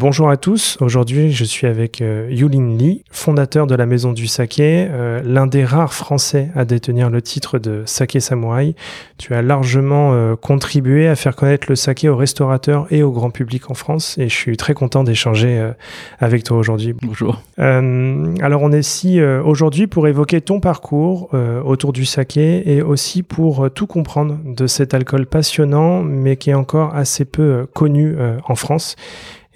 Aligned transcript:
Bonjour 0.00 0.30
à 0.30 0.38
tous, 0.38 0.78
aujourd'hui 0.80 1.30
je 1.30 1.44
suis 1.44 1.66
avec 1.66 2.00
euh, 2.00 2.26
Yulin 2.30 2.74
Lee, 2.78 3.04
fondateur 3.10 3.66
de 3.66 3.74
la 3.74 3.84
Maison 3.84 4.14
du 4.14 4.28
Saké, 4.28 4.88
euh, 4.88 5.20
l'un 5.22 5.46
des 5.46 5.62
rares 5.62 5.92
Français 5.92 6.48
à 6.54 6.64
détenir 6.64 7.10
le 7.10 7.20
titre 7.20 7.58
de 7.58 7.82
Saké 7.84 8.18
Samurai. 8.18 8.74
Tu 9.18 9.34
as 9.34 9.42
largement 9.42 10.14
euh, 10.14 10.36
contribué 10.36 11.06
à 11.06 11.16
faire 11.16 11.36
connaître 11.36 11.66
le 11.68 11.76
saké 11.76 12.08
aux 12.08 12.16
restaurateurs 12.16 12.86
et 12.90 13.02
au 13.02 13.10
grand 13.10 13.28
public 13.28 13.70
en 13.70 13.74
France 13.74 14.16
et 14.16 14.30
je 14.30 14.34
suis 14.34 14.56
très 14.56 14.72
content 14.72 15.04
d'échanger 15.04 15.70
avec 16.18 16.44
toi 16.44 16.56
aujourd'hui. 16.56 16.94
Bonjour. 17.02 17.42
alors 17.58 18.62
on 18.62 18.72
est 18.72 18.80
ici 18.80 19.20
aujourd'hui 19.22 19.86
pour 19.86 20.08
évoquer 20.08 20.40
ton 20.40 20.60
parcours 20.60 21.28
autour 21.66 21.92
du 21.92 22.06
saké 22.06 22.74
et 22.74 22.80
aussi 22.80 23.22
pour 23.22 23.70
tout 23.70 23.86
comprendre 23.86 24.38
de 24.46 24.66
cet 24.66 24.94
alcool 24.94 25.26
passionnant 25.26 26.02
mais 26.02 26.36
qui 26.36 26.48
est 26.48 26.54
encore 26.54 26.94
assez 26.94 27.26
peu 27.26 27.66
connu 27.74 28.16
en 28.48 28.54
France. 28.54 28.96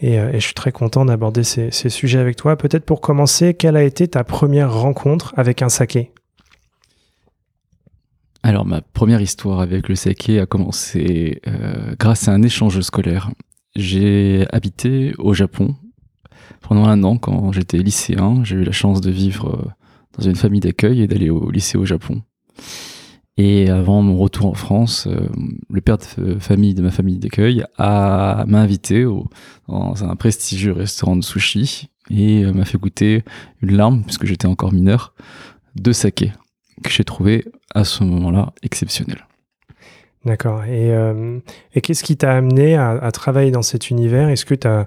Euh, 0.03 0.33
et, 0.33 0.41
je 0.41 0.45
suis 0.45 0.55
très 0.55 0.73
content 0.73 1.05
d'aborder 1.05 1.45
ces, 1.45 1.71
sujets 1.71 2.19
avec 2.19 2.37
toi. 2.37 2.57
Peut-être 2.57 2.85
pour 2.85 3.01
commencer, 3.01 3.55
quelle 3.55 3.77
a 3.77 3.83
été 3.83 4.09
ta 4.09 4.25
première 4.25 4.73
rencontre 4.73 5.33
avec 5.37 5.63
un 5.63 5.69
saké? 5.69 6.11
Alors 8.43 8.67
ma 8.67 8.83
première 8.83 9.23
histoire 9.23 9.61
avec 9.61 9.89
le 9.89 9.95
saké 9.95 10.39
a 10.39 10.45
commencé 10.45 11.41
euh, 11.47 11.95
grâce 11.99 12.29
à 12.29 12.33
un 12.33 12.43
échange 12.43 12.79
scolaire. 12.81 13.31
J'ai 13.75 14.47
habité 14.53 15.15
au 15.19 15.33
Japon 15.33 15.77
pendant 16.61 16.85
un 16.85 17.03
an 17.05 17.17
quand 17.17 17.53
j'étais 17.53 17.79
lycéen. 17.79 18.45
J'ai 18.45 18.57
eu 18.57 18.65
la 18.65 18.73
chance 18.73 19.01
de 19.01 19.11
vivre 19.11 19.49
euh, 19.49 19.71
dans 20.19 20.29
une 20.29 20.37
famille 20.37 20.61
d'accueil 20.61 21.01
et 21.01 21.07
d'aller 21.07 21.31
au 21.31 21.51
lycée 21.51 21.79
au 21.79 21.87
Japon. 21.87 22.21
Et 23.37 23.69
avant 23.69 24.01
mon 24.01 24.17
retour 24.17 24.47
en 24.47 24.55
France, 24.55 25.09
euh, 25.09 25.29
le 25.69 25.81
père 25.81 25.99
de 25.99 26.39
famille 26.39 26.75
de 26.75 26.83
ma 26.83 26.93
famille 26.93 27.19
d'accueil 27.19 27.65
m'a 27.79 28.45
invité 28.47 29.05
dans 29.67 30.05
un 30.05 30.15
prestigieux 30.15 30.73
restaurant 30.73 31.17
de 31.17 31.25
sushi 31.25 31.89
et 32.11 32.45
euh, 32.45 32.53
m'a 32.53 32.65
fait 32.65 32.79
goûter 32.79 33.25
une 33.61 33.77
larme, 33.77 34.05
puisque 34.05 34.27
j'étais 34.27 34.47
encore 34.47 34.73
mineur, 34.73 35.15
de 35.75 35.93
saké 35.93 36.33
que 36.83 36.91
j'ai 36.91 37.05
trouvé 37.05 37.45
à 37.75 37.85
ce 37.85 38.05
moment-là 38.05 38.53
exceptionnel. 38.63 39.27
D'accord. 40.25 40.65
Et, 40.65 40.93
euh, 40.93 41.39
et 41.75 41.81
qu'est-ce 41.81 42.05
qui 42.05 42.17
t'a 42.17 42.37
amené 42.37 42.77
à, 42.77 43.11
travailler 43.13 43.51
dans 43.51 43.63
cet 43.63 43.91
univers? 43.91 44.29
Est-ce 44.29 44.45
que 44.45 44.55
as, 44.67 44.87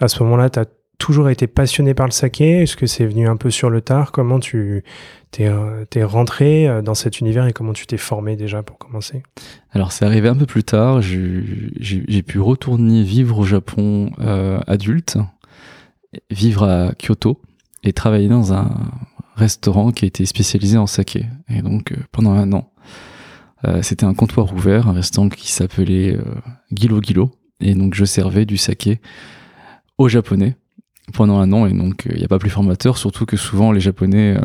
à 0.00 0.08
ce 0.08 0.22
moment-là, 0.22 0.50
tu 0.50 0.58
as 0.58 0.66
toujours 1.02 1.30
été 1.30 1.48
passionné 1.48 1.94
par 1.94 2.06
le 2.06 2.12
saké? 2.12 2.62
Est-ce 2.62 2.76
que 2.76 2.86
c'est 2.86 3.06
venu 3.06 3.26
un 3.26 3.36
peu 3.36 3.50
sur 3.50 3.70
le 3.70 3.80
tard? 3.80 4.12
Comment 4.12 4.38
tu 4.38 4.84
t'es 5.32 5.50
es 5.96 6.04
rentré 6.04 6.68
euh, 6.68 6.80
dans 6.80 6.94
cet 6.94 7.18
univers 7.18 7.44
et 7.48 7.52
comment 7.52 7.72
tu 7.72 7.88
t'es 7.88 7.96
formé 7.96 8.36
déjà 8.36 8.62
pour 8.62 8.78
commencer? 8.78 9.24
Alors 9.72 9.90
c'est 9.90 10.04
arrivé 10.04 10.28
un 10.28 10.36
peu 10.36 10.46
plus 10.46 10.62
tard. 10.62 11.02
J'ai 11.02 12.22
pu 12.22 12.38
retourner 12.38 13.02
vivre 13.02 13.40
au 13.40 13.44
Japon 13.44 14.12
euh, 14.20 14.60
adulte, 14.68 15.18
vivre 16.30 16.68
à 16.68 16.92
Kyoto 16.94 17.40
et 17.82 17.92
travailler 17.92 18.28
dans 18.28 18.52
un 18.52 18.70
restaurant 19.34 19.90
qui 19.90 20.06
était 20.06 20.24
spécialisé 20.24 20.78
en 20.78 20.86
saké. 20.86 21.26
Et 21.48 21.62
donc 21.62 21.90
euh, 21.90 21.96
pendant 22.12 22.30
un 22.30 22.52
an, 22.52 22.70
c'était 23.80 24.06
un 24.06 24.14
comptoir 24.14 24.52
ouvert, 24.52 24.88
un 24.88 24.92
restaurant 24.92 25.28
qui 25.28 25.50
s'appelait 25.50 26.16
Gilo 26.72 27.00
Gilo. 27.02 27.32
Et 27.60 27.74
donc 27.74 27.94
je 27.94 28.04
servais 28.04 28.44
du 28.44 28.56
saké 28.56 29.00
aux 29.98 30.08
Japonais 30.08 30.56
pendant 31.12 31.38
un 31.38 31.52
an 31.52 31.66
et 31.66 31.72
donc 31.72 32.06
il 32.10 32.18
n'y 32.18 32.24
a 32.24 32.28
pas 32.28 32.38
plus 32.38 32.50
formateur, 32.50 32.96
surtout 32.96 33.26
que 33.26 33.36
souvent 33.36 33.72
les 33.72 33.80
Japonais 33.80 34.36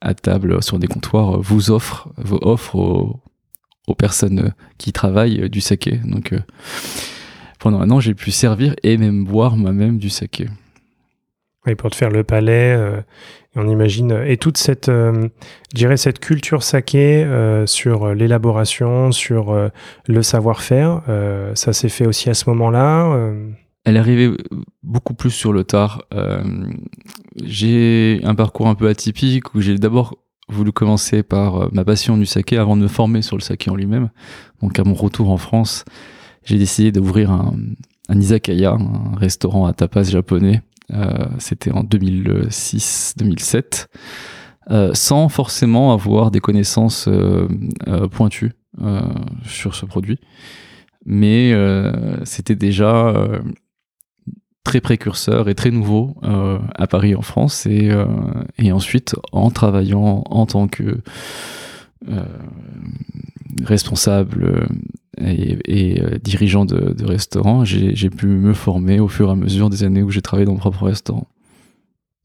à 0.00 0.14
table 0.14 0.62
sur 0.62 0.78
des 0.78 0.86
comptoirs 0.86 1.40
vous 1.40 1.70
offrent, 1.70 2.08
vous 2.16 2.38
offrent 2.42 2.76
aux, 2.76 3.94
personnes 3.96 4.52
qui 4.78 4.92
travaillent 4.92 5.48
du 5.48 5.60
saké. 5.60 6.00
Donc 6.04 6.32
euh, 6.32 6.40
pendant 7.58 7.80
un 7.80 7.90
an, 7.90 8.00
j'ai 8.00 8.14
pu 8.14 8.30
servir 8.30 8.74
et 8.82 8.96
même 8.98 9.24
boire 9.24 9.56
moi-même 9.56 9.98
du 9.98 10.10
saké. 10.10 10.46
Oui, 11.66 11.74
pour 11.74 11.90
te 11.90 11.96
faire 11.96 12.10
le 12.10 12.22
palais, 12.22 12.74
euh, 12.76 13.00
on 13.56 13.68
imagine, 13.68 14.22
et 14.24 14.36
toute 14.36 14.58
cette, 14.58 14.88
euh, 14.88 15.28
cette 15.96 16.20
culture 16.20 16.62
saké 16.62 17.26
sur 17.66 18.14
l'élaboration, 18.14 19.10
sur 19.12 19.70
le 20.06 20.22
savoir-faire, 20.22 21.02
ça 21.54 21.72
s'est 21.72 21.88
fait 21.88 22.06
aussi 22.06 22.28
à 22.28 22.34
ce 22.34 22.48
moment-là 22.50 23.32
elle 23.86 23.96
est 23.96 24.00
arrivée 24.00 24.36
beaucoup 24.82 25.14
plus 25.14 25.30
sur 25.30 25.52
le 25.52 25.62
tard. 25.62 26.02
Euh, 26.12 26.42
j'ai 27.42 28.20
un 28.24 28.34
parcours 28.34 28.66
un 28.66 28.74
peu 28.74 28.88
atypique 28.88 29.54
où 29.54 29.60
j'ai 29.60 29.78
d'abord 29.78 30.18
voulu 30.48 30.72
commencer 30.72 31.22
par 31.22 31.56
euh, 31.56 31.68
ma 31.72 31.84
passion 31.84 32.18
du 32.18 32.26
saké 32.26 32.58
avant 32.58 32.76
de 32.76 32.82
me 32.82 32.88
former 32.88 33.22
sur 33.22 33.36
le 33.36 33.42
saké 33.42 33.70
en 33.70 33.76
lui-même. 33.76 34.10
Donc 34.60 34.80
à 34.80 34.84
mon 34.84 34.94
retour 34.94 35.30
en 35.30 35.36
France, 35.36 35.84
j'ai 36.44 36.58
décidé 36.58 36.90
d'ouvrir 36.90 37.30
un, 37.30 37.54
un, 38.08 38.20
izakaya, 38.20 38.72
un 38.72 39.14
restaurant 39.16 39.66
à 39.66 39.72
tapas 39.72 40.02
japonais. 40.02 40.62
Euh, 40.92 41.26
C'était 41.38 41.70
en 41.70 41.84
2006-2007, 41.84 43.86
euh, 44.70 44.90
sans 44.94 45.28
forcément 45.28 45.92
avoir 45.92 46.32
des 46.32 46.40
connaissances 46.40 47.06
euh, 47.08 47.46
pointues 48.10 48.52
sur 49.44 49.74
ce 49.74 49.86
produit. 49.86 50.18
Mais 51.06 51.54
c'était 52.24 52.56
déjà 52.56 53.40
très 54.66 54.80
précurseur 54.80 55.48
et 55.48 55.54
très 55.54 55.70
nouveau 55.70 56.16
euh, 56.24 56.58
à 56.74 56.88
Paris 56.88 57.14
en 57.14 57.22
France 57.22 57.66
et, 57.66 57.88
euh, 57.92 58.04
et 58.58 58.72
ensuite 58.72 59.14
en 59.30 59.50
travaillant 59.50 60.24
en 60.28 60.44
tant 60.44 60.66
que 60.66 60.98
euh, 62.08 62.24
responsable 63.62 64.66
et, 65.18 66.00
dirigeant 66.20 66.64
de 66.64 67.04
restaurant, 67.04 67.64
j'ai 67.64 68.10
pu 68.10 68.26
me 68.26 68.52
former 68.52 68.98
au 68.98 69.06
fur 69.08 69.28
et 69.28 69.32
à 69.32 69.36
mesure 69.36 69.70
des 69.70 69.84
années 69.84 70.02
où 70.02 70.10
j'ai 70.10 70.20
travaillé 70.20 70.46
dans 70.46 70.52
mon 70.52 70.58
propre 70.58 70.84
restaurant. 70.84 71.28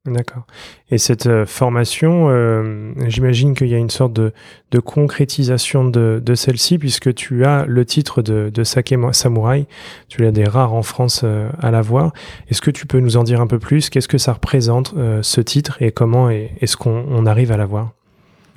D'accord. 0.08 0.48
Et 0.90 0.98
cette 0.98 1.28
euh, 1.28 1.46
formation, 1.46 2.28
euh, 2.30 2.92
j'imagine 3.06 3.54
qu'il 3.54 3.68
y 3.68 3.76
a 3.76 3.78
une 3.78 3.92
sorte 3.92 4.14
de, 4.14 4.34
de 4.72 4.80
concrétisation 4.80 5.86
de, 5.86 6.20
de 6.26 6.34
celle-ci, 6.34 6.80
puisque 6.80 7.14
tu 7.14 7.46
as 7.46 7.66
le 7.68 7.86
titre 7.86 8.24
de, 8.24 8.50
de 8.52 8.64
Sake 8.64 8.96
Samurai. 9.12 9.68
Tu 10.08 10.26
es 10.26 10.32
des 10.32 10.46
rares 10.46 10.74
en 10.74 10.82
France 10.82 11.22
euh, 11.24 11.52
à 11.60 11.70
l'avoir. 11.70 12.14
Est-ce 12.50 12.62
que 12.62 12.72
tu 12.72 12.88
peux 12.88 13.00
nous 13.00 13.16
en 13.16 13.24
dire 13.24 13.42
un 13.42 13.48
peu 13.48 13.60
plus? 13.60 13.92
Qu'est-ce 13.92 14.08
que 14.08 14.18
ça 14.18 14.34
représente, 14.34 14.96
ce 15.22 15.42
titre, 15.42 15.78
et 15.82 15.92
comment 15.92 16.30
est-ce 16.30 16.78
qu'on 16.78 17.26
arrive 17.26 17.52
à 17.52 17.58
l'avoir 17.58 17.94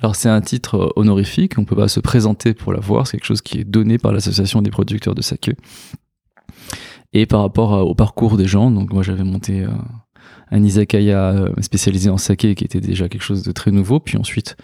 alors 0.01 0.15
c'est 0.15 0.29
un 0.29 0.41
titre 0.41 0.91
honorifique, 0.97 1.57
on 1.57 1.63
peut 1.63 1.75
pas 1.75 1.87
se 1.87 2.01
présenter 2.01 2.53
pour 2.53 2.73
l'avoir, 2.73 3.07
c'est 3.07 3.17
quelque 3.17 3.25
chose 3.25 3.41
qui 3.41 3.59
est 3.59 3.63
donné 3.63 3.97
par 3.97 4.11
l'association 4.11 4.61
des 4.61 4.69
producteurs 4.69 5.15
de 5.15 5.21
saké. 5.21 5.55
Et 7.13 7.25
par 7.25 7.41
rapport 7.41 7.71
au 7.87 7.95
parcours 7.95 8.35
des 8.35 8.45
gens, 8.45 8.69
donc 8.69 8.91
moi 8.91 9.01
j'avais 9.03 9.23
monté 9.23 9.65
un 10.51 10.63
izakaya 10.63 11.31
euh, 11.31 11.49
spécialisé 11.61 12.09
en 12.09 12.17
saké 12.17 12.55
qui 12.55 12.63
était 12.63 12.81
déjà 12.81 13.09
quelque 13.09 13.23
chose 13.23 13.43
de 13.43 13.51
très 13.51 13.71
nouveau. 13.71 13.99
Puis 13.99 14.17
ensuite, 14.17 14.55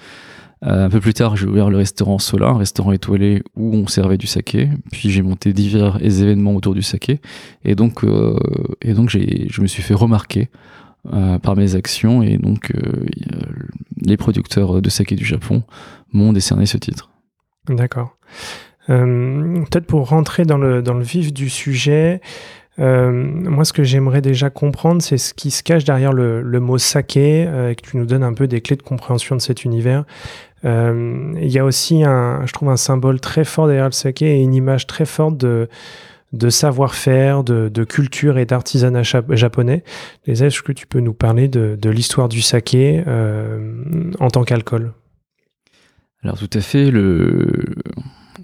euh, 0.66 0.86
un 0.86 0.90
peu 0.90 1.00
plus 1.00 1.14
tard, 1.14 1.36
j'ai 1.36 1.48
ouvert 1.48 1.70
le 1.70 1.78
restaurant 1.78 2.20
Sola, 2.20 2.50
un 2.50 2.58
restaurant 2.58 2.92
étoilé 2.92 3.44
où 3.56 3.74
on 3.76 3.88
servait 3.88 4.18
du 4.18 4.28
saké. 4.28 4.70
Puis 4.92 5.10
j'ai 5.10 5.22
monté 5.22 5.54
divers 5.54 5.98
événements 6.02 6.56
autour 6.56 6.76
du 6.76 6.82
saké. 6.82 7.20
Et 7.66 7.76
donc, 7.76 8.04
euh, 8.04 8.38
et 8.82 8.94
donc 8.94 9.10
je 9.10 9.62
me 9.62 9.68
suis 9.68 9.84
fait 9.84 9.96
remarquer 9.96 10.50
par 11.42 11.56
mes 11.56 11.74
actions. 11.74 12.22
Et 12.22 12.38
donc, 12.38 12.72
les 14.06 14.18
producteurs 14.18 14.84
de 14.84 14.90
saké 14.90 15.16
du 15.16 15.26
Japon 15.26 15.64
m'ont 16.14 16.32
décerné 16.32 16.68
ce 16.68 16.78
titre. 16.78 17.10
D'accord. 17.68 18.18
peut-être 18.86 19.88
pour 19.88 20.10
rentrer 20.10 20.46
dans 20.46 20.60
le, 20.60 20.84
dans 20.84 20.94
le 20.94 21.04
vif 21.04 21.34
du 21.34 21.50
sujet, 21.50 22.22
euh, 22.80 23.12
moi, 23.12 23.66
ce 23.66 23.74
que 23.74 23.84
j'aimerais 23.84 24.22
déjà 24.22 24.50
comprendre, 24.50 25.02
c'est 25.02 25.18
ce 25.18 25.34
qui 25.34 25.52
se 25.52 25.64
cache 25.64 25.84
derrière 25.84 26.14
le, 26.14 26.60
mot 26.60 26.78
saké, 26.78 27.46
euh, 27.48 27.74
que 27.74 27.82
tu 27.82 27.98
nous 27.98 28.06
donnes 28.06 28.24
un 28.24 28.34
peu 28.34 28.48
des 28.48 28.62
clés 28.62 28.78
de 28.78 28.82
compréhension 28.82 29.36
de 29.36 29.42
cet 29.42 29.66
univers. 29.66 30.06
Euh, 30.64 31.34
il 31.42 31.50
y 31.50 31.60
a 31.60 31.66
aussi, 31.66 32.04
je 32.04 32.54
trouve, 32.54 32.70
un 32.70 32.78
symbole 32.78 33.20
très 33.20 33.44
fort 33.44 33.68
derrière 33.68 33.86
le 33.86 33.92
saké 33.92 34.38
et 34.38 34.42
une 34.42 34.54
image 34.54 34.88
très 34.88 35.06
forte 35.06 35.38
de, 35.38 35.68
de 36.34 36.50
savoir-faire, 36.50 37.44
de, 37.44 37.84
culture 37.84 38.38
et 38.38 38.46
d'artisanat 38.46 39.04
japonais. 39.04 39.84
Est-ce 40.28 40.62
que 40.62 40.72
tu 40.72 40.88
peux 40.88 41.00
nous 41.00 41.14
parler 41.14 41.48
de, 41.48 41.90
l'histoire 41.90 42.30
du 42.30 42.42
saké 42.42 43.04
en 44.20 44.30
tant 44.30 44.44
qu'alcool? 44.44 44.94
Alors 46.24 46.38
tout 46.38 46.50
à 46.54 46.62
fait, 46.62 46.92
le, 46.92 47.48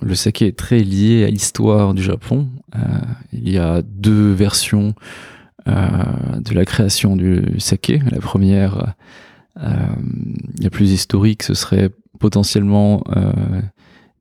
le 0.02 0.16
saké 0.16 0.48
est 0.48 0.58
très 0.58 0.80
lié 0.80 1.24
à 1.26 1.30
l'histoire 1.30 1.94
du 1.94 2.04
Japon. 2.04 2.48
il 3.34 3.50
y 3.50 3.58
a 3.58 3.82
deux 3.82 4.32
versions 4.32 4.94
de 5.66 6.54
la 6.54 6.66
création 6.66 7.16
du 7.16 7.60
saké. 7.60 8.02
La 8.12 8.20
première, 8.20 8.96
la 9.56 10.70
plus 10.70 10.92
historique, 10.92 11.44
ce 11.44 11.54
serait 11.54 11.90
potentiellement 12.20 13.04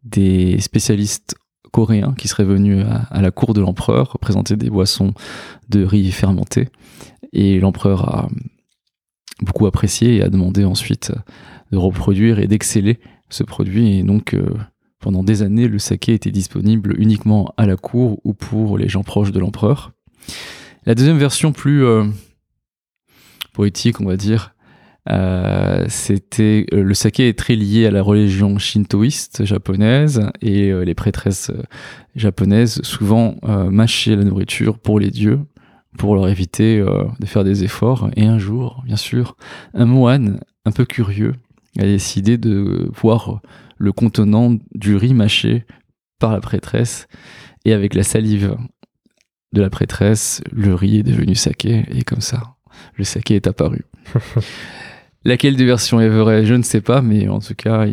des 0.04 0.58
spécialistes 0.60 1.36
coréens 1.76 2.14
qui 2.16 2.28
seraient 2.28 2.44
venus 2.44 2.84
à, 3.10 3.20
la 3.20 3.30
cour 3.30 3.52
de 3.52 3.60
l'empereur 3.60 4.12
représenter 4.12 4.56
des 4.56 4.70
boissons 4.70 5.12
de 5.68 5.84
riz 5.84 6.10
fermenté. 6.10 6.68
Et 7.32 7.60
l'empereur 7.60 8.08
a 8.08 8.28
beaucoup 9.42 9.66
apprécié 9.66 10.16
et 10.16 10.22
a 10.22 10.30
demandé 10.30 10.64
ensuite 10.64 11.12
de 11.70 11.76
reproduire 11.76 12.38
et 12.38 12.46
d'exceller 12.46 12.98
ce 13.28 13.42
produit. 13.42 13.98
Et 13.98 14.02
donc, 14.02 14.32
euh, 14.32 14.54
pendant 15.06 15.22
des 15.22 15.42
années, 15.42 15.68
le 15.68 15.78
saké 15.78 16.14
était 16.14 16.32
disponible 16.32 17.00
uniquement 17.00 17.54
à 17.56 17.64
la 17.64 17.76
cour 17.76 18.18
ou 18.24 18.34
pour 18.34 18.76
les 18.76 18.88
gens 18.88 19.04
proches 19.04 19.30
de 19.30 19.38
l'empereur. 19.38 19.92
La 20.84 20.96
deuxième 20.96 21.16
version 21.16 21.52
plus 21.52 21.84
euh, 21.84 22.02
poétique, 23.52 24.00
on 24.00 24.04
va 24.04 24.16
dire, 24.16 24.56
euh, 25.08 25.84
c'était 25.86 26.66
euh, 26.74 26.82
le 26.82 26.92
saké 26.92 27.28
est 27.28 27.38
très 27.38 27.54
lié 27.54 27.86
à 27.86 27.92
la 27.92 28.02
religion 28.02 28.58
shintoïste 28.58 29.44
japonaise 29.44 30.28
et 30.42 30.72
les 30.72 30.94
prêtresses 30.96 31.52
japonaises 32.16 32.82
souvent 32.82 33.36
mâchaient 33.70 34.16
la 34.16 34.24
nourriture 34.24 34.76
pour 34.76 34.98
les 34.98 35.12
dieux 35.12 35.38
pour 35.98 36.16
leur 36.16 36.28
éviter 36.28 36.80
de 36.80 37.26
faire 37.26 37.44
des 37.44 37.62
efforts 37.62 38.10
et 38.16 38.26
un 38.26 38.40
jour 38.40 38.82
bien 38.84 38.96
sûr 38.96 39.36
un 39.72 39.86
moine 39.86 40.40
un 40.64 40.72
peu 40.72 40.84
curieux 40.84 41.34
a 41.78 41.82
décidé 41.82 42.38
de 42.38 42.90
voir 42.92 43.40
le 43.78 43.92
contenant 43.92 44.56
du 44.74 44.96
riz 44.96 45.14
mâché 45.14 45.64
par 46.18 46.32
la 46.32 46.40
prêtresse 46.40 47.06
et 47.64 47.72
avec 47.72 47.94
la 47.94 48.02
salive 48.02 48.56
de 49.52 49.60
la 49.60 49.70
prêtresse 49.70 50.42
le 50.52 50.74
riz 50.74 50.98
est 50.98 51.02
devenu 51.02 51.34
saké 51.34 51.84
et 51.90 52.02
comme 52.02 52.20
ça 52.20 52.56
le 52.96 53.04
saké 53.04 53.36
est 53.36 53.46
apparu 53.46 53.84
Laquelle 55.26 55.56
des 55.56 55.64
versions 55.64 56.00
est 56.00 56.08
vraie, 56.08 56.46
je 56.46 56.54
ne 56.54 56.62
sais 56.62 56.80
pas, 56.80 57.02
mais 57.02 57.26
en 57.26 57.40
tout 57.40 57.56
cas, 57.56 57.84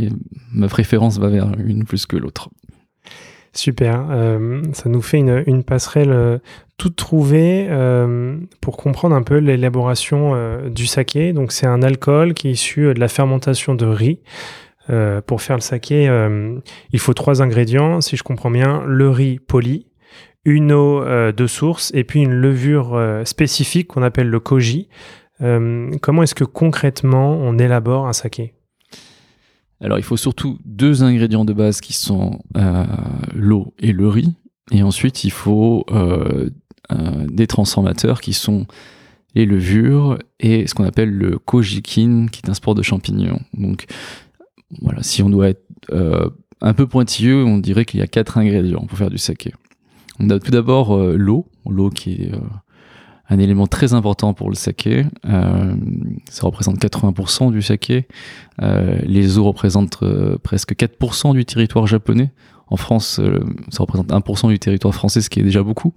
ma 0.52 0.68
préférence 0.68 1.18
va 1.18 1.30
vers 1.30 1.52
une 1.58 1.84
plus 1.84 2.06
que 2.06 2.16
l'autre. 2.16 2.52
Super, 3.54 4.08
euh, 4.12 4.62
ça 4.74 4.88
nous 4.88 5.02
fait 5.02 5.18
une, 5.18 5.64
passerelle 5.64 6.12
euh, 6.12 6.38
toute 6.78 6.96
trouvée 6.96 7.68
euh, 7.70 8.38
pour 8.62 8.78
comprendre 8.78 9.16
un 9.16 9.24
peu 9.24 9.38
l'élaboration 9.38 10.36
du 10.70 10.86
saké. 10.86 11.34
Donc 11.34 11.52
c'est 11.52 11.66
un 11.66 11.82
alcool 11.82 12.36
qui 12.36 12.50
est 12.50 12.52
issu 12.52 12.94
de 12.94 13.00
la 13.00 13.08
fermentation 13.08 13.74
de 13.74 13.86
riz. 13.88 14.20
Pour 15.26 15.42
faire 15.42 15.56
le 15.56 15.62
saké, 15.62 16.06
il 16.92 17.00
faut 17.00 17.14
trois 17.14 17.42
ingrédients, 17.42 18.02
si 18.02 18.18
je 18.18 18.24
comprends 18.24 18.52
bien, 18.52 18.84
le 18.86 19.10
riz 19.10 19.40
poli, 19.40 19.88
une 20.46 20.72
eau 20.72 21.04
de 21.06 21.48
source 21.48 21.92
et 21.94 22.04
puis 22.04 22.22
une 22.22 22.34
levure 22.34 23.22
spécifique 23.26 23.88
qu'on 23.88 24.04
appelle 24.04 24.30
le 24.30 24.40
koji. 24.40 24.90
Euh, 25.42 25.92
comment 26.02 26.24
est-ce 26.24 26.36
que 26.36 26.44
concrètement 26.44 27.32
on 27.34 27.58
élabore 27.58 28.08
un 28.08 28.14
saké? 28.14 28.54
Alors 29.82 29.98
il 29.98 30.04
faut 30.04 30.18
surtout 30.18 30.60
deux 30.64 31.04
ingrédients 31.04 31.46
de 31.46 31.54
base 31.54 31.82
qui 31.82 31.94
sont 31.94 32.40
euh, 32.56 32.86
l'eau 33.34 33.74
et 33.80 33.92
le 33.92 34.08
riz. 34.08 34.34
Et 34.72 34.84
ensuite 34.84 35.24
il 35.24 35.32
faut 35.32 35.86
euh, 35.92 36.50
des 37.28 37.48
transformateurs 37.48 38.22
qui 38.22 38.34
sont 38.34 38.66
les 39.36 39.46
levures 39.46 40.20
et 40.40 40.68
ce 40.68 40.76
qu'on 40.76 40.86
appelle 40.86 41.12
le 41.12 41.40
kojikin 41.40 42.28
qui 42.32 42.42
est 42.46 42.50
un 42.50 42.54
sport 42.54 42.76
de 42.76 42.84
champignons. 42.84 43.42
Donc 43.54 43.86
voilà, 44.82 45.04
si 45.04 45.22
on 45.22 45.30
doit 45.30 45.50
être 45.50 45.64
un 46.62 46.74
peu 46.74 46.88
pointilleux, 46.88 47.44
on 47.44 47.58
dirait 47.58 47.86
qu'il 47.86 48.00
y 48.00 48.04
a 48.04 48.08
quatre 48.08 48.38
ingrédients 48.38 48.86
pour 48.86 48.98
faire 48.98 49.10
du 49.10 49.18
saké. 49.18 49.54
On 50.20 50.30
a 50.30 50.40
tout 50.40 50.52
d'abord 50.52 50.98
l'eau, 50.98 51.48
l'eau 51.66 51.90
qui 51.90 52.14
est 52.14 52.32
un 53.30 53.40
élément 53.40 53.68
très 53.68 53.94
important 53.94 54.34
pour 54.34 54.50
le 54.50 54.56
saké. 54.56 55.06
Euh, 55.26 55.76
ça 56.30 56.46
représente 56.46 56.78
80% 56.78 57.52
du 57.52 57.62
saké. 57.62 58.08
Euh, 58.62 59.00
les 59.04 59.38
eaux 59.38 59.46
représentent 59.46 60.04
euh, 60.04 60.38
presque 60.38 60.74
4% 60.74 61.34
du 61.34 61.46
territoire 61.46 61.88
japonais. 61.88 62.32
En 62.68 62.78
France, 62.78 63.22
ça 63.70 63.84
représente 63.84 64.10
1% 64.10 64.48
du 64.48 64.58
territoire 64.58 64.96
français, 64.96 65.22
ce 65.22 65.30
qui 65.30 65.40
est 65.40 65.44
déjà 65.44 65.62
beaucoup. 65.62 65.94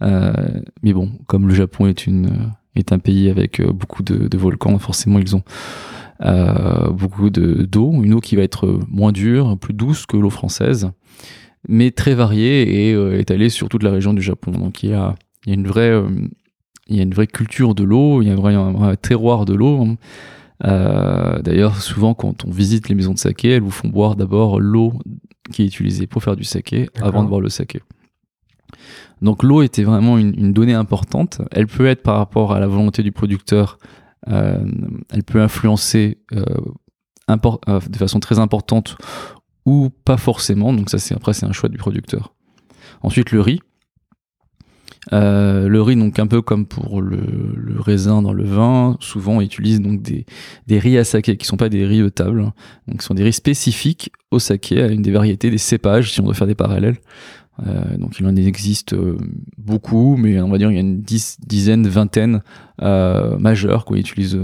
mais 0.00 0.92
bon, 0.92 1.10
comme 1.26 1.48
le 1.48 1.54
Japon 1.54 1.86
est 1.88 2.92
un 2.92 2.98
pays 2.98 3.28
avec 3.28 3.60
beaucoup 3.60 4.04
de, 4.04 4.36
volcans, 4.36 4.78
forcément 4.78 5.18
ils 5.18 5.34
ont 5.34 5.42
beaucoup 6.20 7.30
d'eau, 7.30 7.92
une 8.02 8.14
eau 8.14 8.20
qui 8.20 8.36
va 8.36 8.42
être 8.42 8.78
moins 8.88 9.12
dure, 9.12 9.58
plus 9.58 9.74
douce 9.74 10.06
que 10.06 10.16
l'eau 10.16 10.30
française, 10.30 10.90
mais 11.68 11.90
très 11.90 12.14
variée 12.14 12.90
et 12.90 13.18
étalée 13.18 13.48
sur 13.48 13.68
toute 13.68 13.82
la 13.82 13.90
région 13.90 14.14
du 14.14 14.22
Japon. 14.22 14.52
Donc 14.52 14.82
il 14.82 14.90
y 14.90 14.94
a 14.94 15.14
il 15.46 15.50
y 15.50 15.52
a 15.52 15.54
une 15.54 15.66
vraie, 15.66 15.90
euh, 15.90 16.08
il 16.88 16.96
y 16.96 17.00
a 17.00 17.02
une 17.02 17.14
vraie 17.14 17.26
culture 17.26 17.74
de 17.74 17.84
l'eau, 17.84 18.22
il 18.22 18.28
y 18.28 18.30
a 18.30 18.34
un 18.34 18.72
vrai, 18.72 18.96
terroir 18.96 19.44
de 19.44 19.54
l'eau. 19.54 19.86
Euh, 20.64 21.40
d'ailleurs, 21.42 21.82
souvent, 21.82 22.14
quand 22.14 22.44
on 22.44 22.50
visite 22.50 22.88
les 22.88 22.94
maisons 22.94 23.14
de 23.14 23.18
saké, 23.18 23.50
elles 23.50 23.62
vous 23.62 23.70
font 23.70 23.88
boire 23.88 24.16
d'abord 24.16 24.60
l'eau 24.60 24.94
qui 25.52 25.62
est 25.62 25.66
utilisée 25.66 26.06
pour 26.06 26.22
faire 26.22 26.36
du 26.36 26.44
saké 26.44 26.88
avant 27.02 27.22
de 27.22 27.28
boire 27.28 27.40
le 27.40 27.50
saké. 27.50 27.80
Donc 29.20 29.42
l'eau 29.42 29.62
était 29.62 29.84
vraiment 29.84 30.18
une, 30.18 30.52
donnée 30.52 30.74
importante. 30.74 31.40
Elle 31.50 31.66
peut 31.66 31.86
être 31.86 32.02
par 32.02 32.16
rapport 32.16 32.52
à 32.52 32.60
la 32.60 32.66
volonté 32.66 33.02
du 33.02 33.12
producteur, 33.12 33.78
euh, 33.82 33.92
elle 34.26 35.24
peut 35.26 35.40
influencer 35.40 36.18
de 37.28 37.96
façon 37.96 38.20
très 38.20 38.38
importante 38.38 38.96
ou 39.66 39.90
pas 40.04 40.16
forcément. 40.16 40.72
Donc 40.72 40.90
ça, 40.90 40.98
c'est 40.98 41.14
après 41.14 41.32
c'est 41.32 41.46
un 41.46 41.52
choix 41.52 41.68
du 41.68 41.78
producteur. 41.78 42.34
Ensuite, 43.02 43.30
le 43.32 43.40
riz. 43.40 43.60
Euh, 45.12 45.68
le 45.68 45.82
riz, 45.82 45.96
donc 45.96 46.18
un 46.18 46.26
peu 46.26 46.40
comme 46.40 46.66
pour 46.66 47.02
le, 47.02 47.20
raisin 47.78 48.22
dans 48.22 48.32
le 48.32 48.44
vin, 48.44 48.96
souvent 49.00 49.36
on 49.36 49.40
utilise 49.42 49.82
donc 49.82 50.00
des, 50.00 50.24
des 50.66 50.78
riz 50.78 50.96
à 50.96 51.04
saké 51.04 51.36
qui 51.36 51.44
sont 51.44 51.58
pas 51.58 51.68
des 51.68 51.84
riz 51.84 52.00
de 52.00 52.08
table, 52.08 52.52
donc 52.88 53.02
ce 53.02 53.08
sont 53.08 53.14
des 53.14 53.22
riz 53.22 53.34
spécifiques 53.34 54.10
au 54.30 54.38
saké, 54.38 54.82
à 54.82 54.86
une 54.86 55.02
des 55.02 55.10
variétés 55.10 55.50
des 55.50 55.58
cépages, 55.58 56.10
si 56.10 56.20
on 56.20 56.24
doit 56.24 56.32
faire 56.32 56.46
des 56.46 56.54
parallèles. 56.54 56.96
Euh, 57.60 57.96
donc 57.98 58.18
il 58.18 58.26
en 58.26 58.34
existe 58.34 58.94
euh, 58.94 59.16
beaucoup, 59.58 60.16
mais 60.16 60.40
on 60.40 60.48
va 60.48 60.58
dire 60.58 60.70
il 60.70 60.74
y 60.74 60.78
a 60.78 60.80
une 60.80 61.02
dizaine, 61.02 61.86
vingtaine 61.86 62.42
euh, 62.82 63.38
majeures 63.38 63.84
qu'on 63.84 63.94
utilise 63.94 64.38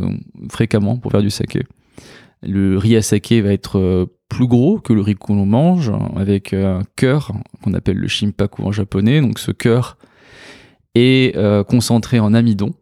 fréquemment 0.48 0.96
pour 0.96 1.10
faire 1.10 1.22
du 1.22 1.30
saké. 1.30 1.64
Le 2.42 2.78
riz 2.78 2.96
à 2.96 3.02
saké 3.02 3.40
va 3.40 3.52
être 3.52 4.08
plus 4.28 4.46
gros 4.46 4.78
que 4.78 4.92
le 4.92 5.02
riz 5.02 5.14
qu'on 5.14 5.44
mange, 5.44 5.92
avec 6.16 6.54
un 6.54 6.82
cœur 6.96 7.32
qu'on 7.62 7.74
appelle 7.74 7.98
le 7.98 8.08
shimpaku 8.08 8.62
en 8.62 8.72
japonais. 8.72 9.20
Donc 9.20 9.38
ce 9.38 9.50
cœur 9.50 9.98
euh, 10.96 11.64
concentré 11.64 12.18
en 12.18 12.32
amidon. 12.32 12.72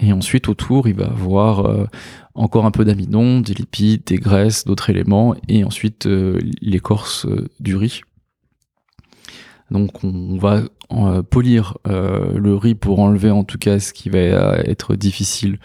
Et 0.00 0.12
ensuite, 0.12 0.48
autour, 0.48 0.88
il 0.88 0.94
va 0.94 1.06
avoir 1.06 1.86
encore 2.34 2.64
un 2.64 2.70
peu 2.70 2.84
d'amidon, 2.84 3.40
des 3.40 3.54
lipides, 3.54 4.04
des 4.06 4.16
graisses, 4.16 4.64
d'autres 4.64 4.88
éléments, 4.88 5.34
et 5.48 5.64
ensuite 5.64 6.08
l'écorce 6.60 7.26
du 7.60 7.76
riz. 7.76 8.00
Donc, 9.72 10.04
on 10.04 10.36
va 10.36 10.62
polir 11.30 11.78
le 11.86 12.54
riz 12.54 12.74
pour 12.74 13.00
enlever 13.00 13.30
en 13.30 13.44
tout 13.44 13.58
cas 13.58 13.80
ce 13.80 13.92
qui 13.92 14.10
va 14.10 14.18
être 14.18 14.94
difficile 14.94 15.58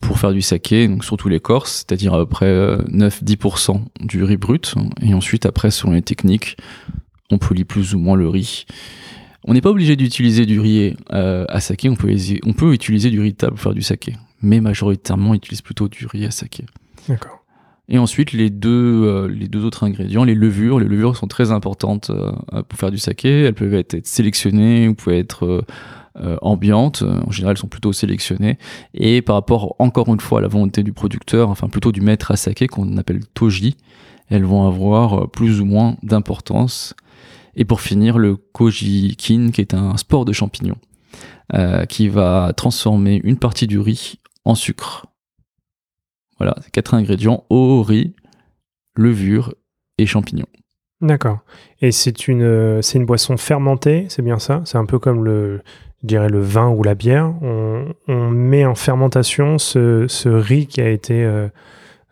pour 0.00 0.18
faire 0.18 0.32
du 0.32 0.40
saké, 0.40 0.88
donc 0.88 1.04
surtout 1.04 1.28
l'écorce, 1.28 1.84
c'est-à-dire 1.86 2.14
à 2.14 2.18
peu 2.18 2.26
près 2.26 2.50
9-10% 2.50 3.82
du 4.00 4.24
riz 4.24 4.38
brut. 4.38 4.74
Et 5.02 5.12
ensuite, 5.12 5.44
après, 5.44 5.70
selon 5.70 5.92
les 5.92 6.02
techniques, 6.02 6.56
on 7.30 7.38
polit 7.38 7.64
plus 7.64 7.94
ou 7.94 7.98
moins 7.98 8.16
le 8.16 8.28
riz. 8.28 8.66
On 9.44 9.54
n'est 9.54 9.60
pas 9.60 9.70
obligé 9.70 9.96
d'utiliser 9.96 10.44
du 10.46 10.60
riz 10.60 10.96
euh, 11.12 11.46
à 11.48 11.60
saké, 11.60 11.88
on 11.88 11.96
peut, 11.96 12.14
on 12.44 12.52
peut 12.52 12.74
utiliser 12.74 13.10
du 13.10 13.20
riz 13.20 13.32
de 13.32 13.36
table 13.36 13.54
pour 13.54 13.62
faire 13.62 13.74
du 13.74 13.82
saké. 13.82 14.16
Mais 14.42 14.60
majoritairement, 14.60 15.30
on 15.30 15.34
utilise 15.34 15.62
plutôt 15.62 15.88
du 15.88 16.06
riz 16.06 16.26
à 16.26 16.30
saké. 16.30 16.64
D'accord. 17.08 17.39
Et 17.90 17.98
ensuite, 17.98 18.32
les 18.32 18.50
deux, 18.50 19.02
euh, 19.04 19.28
les 19.28 19.48
deux 19.48 19.64
autres 19.64 19.84
ingrédients, 19.84 20.24
les 20.24 20.34
levures. 20.34 20.78
Les 20.78 20.86
levures 20.86 21.16
sont 21.16 21.26
très 21.26 21.50
importantes 21.50 22.10
euh, 22.10 22.62
pour 22.62 22.78
faire 22.78 22.90
du 22.90 22.98
saké. 22.98 23.42
Elles 23.42 23.54
peuvent 23.54 23.74
être, 23.74 24.06
sélectionnées 24.06 24.88
ou 24.88 24.94
peuvent 24.94 25.14
être 25.14 25.64
ambiantes. 26.42 27.02
En 27.02 27.30
général, 27.30 27.52
elles 27.52 27.60
sont 27.60 27.68
plutôt 27.68 27.92
sélectionnées. 27.92 28.58
Et 28.94 29.22
par 29.22 29.36
rapport, 29.36 29.76
encore 29.78 30.08
une 30.08 30.20
fois, 30.20 30.40
à 30.40 30.42
la 30.42 30.48
volonté 30.48 30.82
du 30.82 30.92
producteur, 30.92 31.48
enfin 31.50 31.68
plutôt 31.68 31.92
du 31.92 32.00
maître 32.00 32.30
à 32.30 32.36
saké, 32.36 32.66
qu'on 32.66 32.96
appelle 32.96 33.20
toji, 33.32 33.76
elles 34.28 34.44
vont 34.44 34.66
avoir 34.66 35.30
plus 35.30 35.60
ou 35.60 35.64
moins 35.64 35.96
d'importance. 36.02 36.94
Et 37.56 37.64
pour 37.64 37.80
finir, 37.80 38.18
le 38.18 38.36
kojikin, 38.36 39.50
qui 39.50 39.60
est 39.60 39.74
un 39.74 39.96
sport 39.96 40.24
de 40.24 40.32
champignons, 40.32 40.78
euh, 41.54 41.84
qui 41.84 42.08
va 42.08 42.52
transformer 42.56 43.20
une 43.24 43.36
partie 43.36 43.66
du 43.66 43.78
riz 43.78 44.20
en 44.44 44.54
sucre. 44.54 45.06
Voilà, 46.40 46.56
quatre 46.72 46.94
ingrédients 46.94 47.44
eau, 47.50 47.82
riz, 47.82 48.14
levure 48.96 49.54
et 49.98 50.06
champignons. 50.06 50.46
D'accord. 51.02 51.40
Et 51.80 51.92
c'est 51.92 52.28
une, 52.28 52.82
c'est 52.82 52.98
une 52.98 53.06
boisson 53.06 53.36
fermentée, 53.36 54.06
c'est 54.08 54.22
bien 54.22 54.38
ça? 54.38 54.62
C'est 54.64 54.78
un 54.78 54.86
peu 54.86 54.98
comme 54.98 55.24
le, 55.24 55.60
je 56.02 56.06
dirais 56.06 56.28
le 56.28 56.40
vin 56.40 56.70
ou 56.70 56.82
la 56.82 56.94
bière. 56.94 57.32
On, 57.42 58.30
met 58.30 58.64
en 58.64 58.74
fermentation 58.74 59.58
ce, 59.58 60.28
riz 60.28 60.66
qui 60.66 60.80
a 60.80 60.88
été 60.88 61.26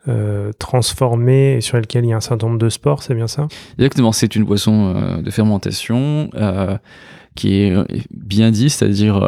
euh, 0.08 0.52
transformé 0.58 1.56
et 1.56 1.61
sur 1.61 1.76
lequel 1.76 2.04
il 2.04 2.08
y 2.08 2.12
a 2.14 2.16
un 2.16 2.20
certain 2.20 2.47
nombre 2.47 2.58
de 2.58 2.70
spores, 2.70 3.02
c'est 3.02 3.14
bien 3.14 3.26
ça? 3.26 3.47
Exactement, 3.78 4.12
c'est 4.12 4.37
une 4.37 4.44
boisson 4.44 4.94
euh, 4.94 5.20
de 5.20 5.30
fermentation 5.30 6.30
euh, 6.35 6.78
qui 7.35 7.61
est 7.61 7.75
bien 8.11 8.50
dit, 8.50 8.70
c'est-à-dire 8.70 9.20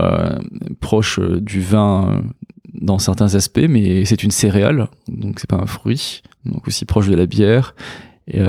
proche 0.80 1.20
du 1.20 1.60
vin 1.60 2.22
dans 2.74 2.98
certains 2.98 3.34
aspects, 3.34 3.66
mais 3.68 4.04
c'est 4.04 4.22
une 4.22 4.30
céréale, 4.30 4.88
donc 5.08 5.40
c'est 5.40 5.48
pas 5.48 5.56
un 5.56 5.66
fruit, 5.66 6.22
donc 6.44 6.66
aussi 6.68 6.84
proche 6.84 7.08
de 7.08 7.14
la 7.14 7.26
bière 7.26 7.74
et 8.26 8.40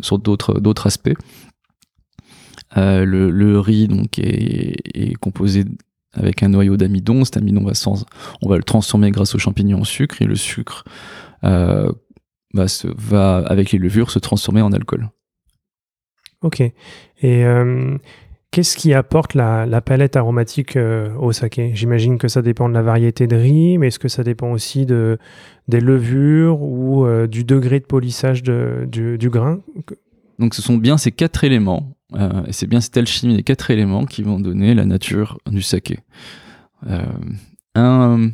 sur 0.00 0.18
d'autres 0.18 0.60
d'autres 0.60 0.86
aspects. 0.86 1.14
le, 2.76 3.58
riz 3.58 3.88
donc 3.88 4.18
est, 4.18 4.76
est 4.94 5.14
composé 5.14 5.64
avec 6.16 6.42
un 6.42 6.48
noyau 6.48 6.76
d'amidon. 6.76 7.24
Cet 7.24 7.36
amidon 7.36 7.62
va, 7.62 7.72
on 8.42 8.48
va 8.48 8.56
le 8.56 8.62
transformer 8.62 9.10
grâce 9.10 9.34
aux 9.34 9.38
champignons 9.38 9.80
en 9.80 9.84
sucre 9.84 10.20
et 10.22 10.24
le 10.24 10.36
sucre 10.36 10.84
euh, 11.44 11.92
va, 12.54 12.66
va, 12.96 13.38
avec 13.46 13.72
les 13.72 13.78
levures, 13.78 14.10
se 14.10 14.18
transformer 14.18 14.62
en 14.62 14.72
alcool. 14.72 15.10
Ok. 16.42 16.60
Et 16.60 16.74
euh, 17.44 17.98
qu'est-ce 18.56 18.74
qui 18.74 18.94
apporte 18.94 19.34
la, 19.34 19.80
palette 19.82 20.16
aromatique 20.16 20.76
euh, 20.76 21.14
au 21.16 21.32
saké? 21.32 21.72
J'imagine 21.74 22.16
que 22.16 22.26
ça 22.26 22.40
dépend 22.40 22.70
de 22.70 22.74
la 22.74 22.80
variété 22.80 23.26
de 23.26 23.36
riz, 23.36 23.76
mais 23.76 23.88
est-ce 23.88 23.98
que 23.98 24.08
ça 24.08 24.24
dépend 24.24 24.50
aussi 24.50 24.86
de, 24.86 25.18
des 25.68 25.80
levures 25.80 26.62
ou 26.62 27.06
du 27.26 27.44
degré 27.44 27.80
de 27.80 27.84
polissage 27.84 28.42
du, 28.42 29.28
grain? 29.30 29.60
Donc 30.38 30.54
ce 30.54 30.62
sont 30.62 30.78
bien 30.78 30.96
ces 30.96 31.12
quatre 31.12 31.44
éléments, 31.44 31.96
et 32.14 32.52
c'est 32.52 32.66
bien 32.66 32.80
cette 32.80 32.96
alchimie 32.96 33.36
des 33.36 33.42
quatre 33.42 33.70
éléments 33.70 34.06
qui 34.06 34.22
vont 34.22 34.40
donner 34.40 34.74
la 34.74 34.86
nature 34.86 35.38
du 35.50 35.60
saké. 35.60 35.98
un 37.74 38.30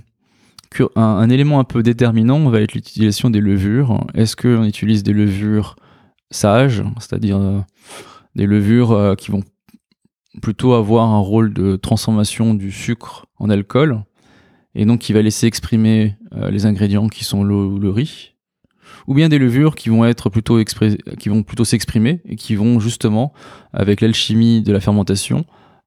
un, 0.96 1.30
élément 1.30 1.60
un 1.60 1.64
peu 1.64 1.82
déterminant 1.82 2.48
va 2.48 2.60
être 2.60 2.74
l'utilisation 2.74 3.30
des 3.30 3.40
levures. 3.40 4.06
Est-ce 4.14 4.36
qu'on 4.36 4.64
utilise 4.64 5.02
des 5.02 5.12
levures 5.12 5.76
sages, 6.30 6.82
c'est-à-dire 6.98 7.36
euh, 7.38 7.60
des 8.34 8.46
levures 8.46 8.92
euh, 8.92 9.14
qui 9.14 9.30
vont 9.30 9.42
plutôt 10.40 10.74
avoir 10.74 11.08
un 11.10 11.18
rôle 11.18 11.52
de 11.52 11.76
transformation 11.76 12.54
du 12.54 12.70
sucre 12.70 13.26
en 13.38 13.50
alcool, 13.50 14.02
et 14.74 14.84
donc 14.86 15.00
qui 15.00 15.12
va 15.12 15.20
laisser 15.20 15.46
exprimer 15.46 16.16
euh, 16.32 16.50
les 16.50 16.64
ingrédients 16.64 17.08
qui 17.08 17.24
sont 17.24 17.44
le, 17.44 17.90
riz, 17.90 18.34
ou 19.06 19.14
bien 19.14 19.28
des 19.28 19.38
levures 19.38 19.74
qui 19.74 19.88
vont 19.88 20.04
être 20.04 20.30
plutôt 20.30 20.62
qui 20.62 21.28
vont 21.28 21.42
plutôt 21.42 21.64
s'exprimer 21.64 22.20
et 22.24 22.36
qui 22.36 22.54
vont 22.54 22.80
justement, 22.80 23.32
avec 23.72 24.00
l'alchimie 24.00 24.62
de 24.62 24.72
la 24.72 24.80
fermentation, 24.80 25.44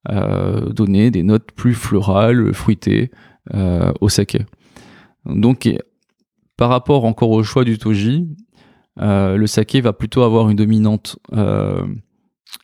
donner 0.07 1.09
des 1.09 1.23
notes 1.23 1.51
plus 1.51 1.73
florales, 1.73 2.53
fruitées 2.53 3.09
au 4.01 4.09
saké. 4.09 4.45
Donc, 5.25 5.67
par 6.57 6.69
rapport 6.69 7.05
encore 7.05 7.31
au 7.31 7.43
choix 7.43 7.63
du 7.63 7.77
toji, 7.77 8.27
euh, 9.01 9.35
le 9.35 9.47
saké 9.47 9.81
va 9.81 9.93
plutôt 9.93 10.21
avoir 10.23 10.49
une 10.49 10.55
dominante 10.55 11.19
euh, 11.33 11.85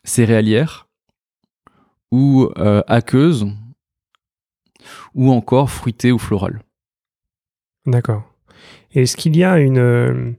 céréalière 0.04 0.88
ou 2.12 2.48
euh, 2.58 2.82
aqueuse 2.86 3.48
ou 5.14 5.32
encore 5.32 5.70
fruitée 5.70 6.12
ou 6.12 6.18
florale. 6.18 6.60
D'accord. 7.86 8.22
Est-ce 8.94 9.16
qu'il 9.16 9.36
y 9.36 9.42
a 9.42 9.58
une, 9.58 10.36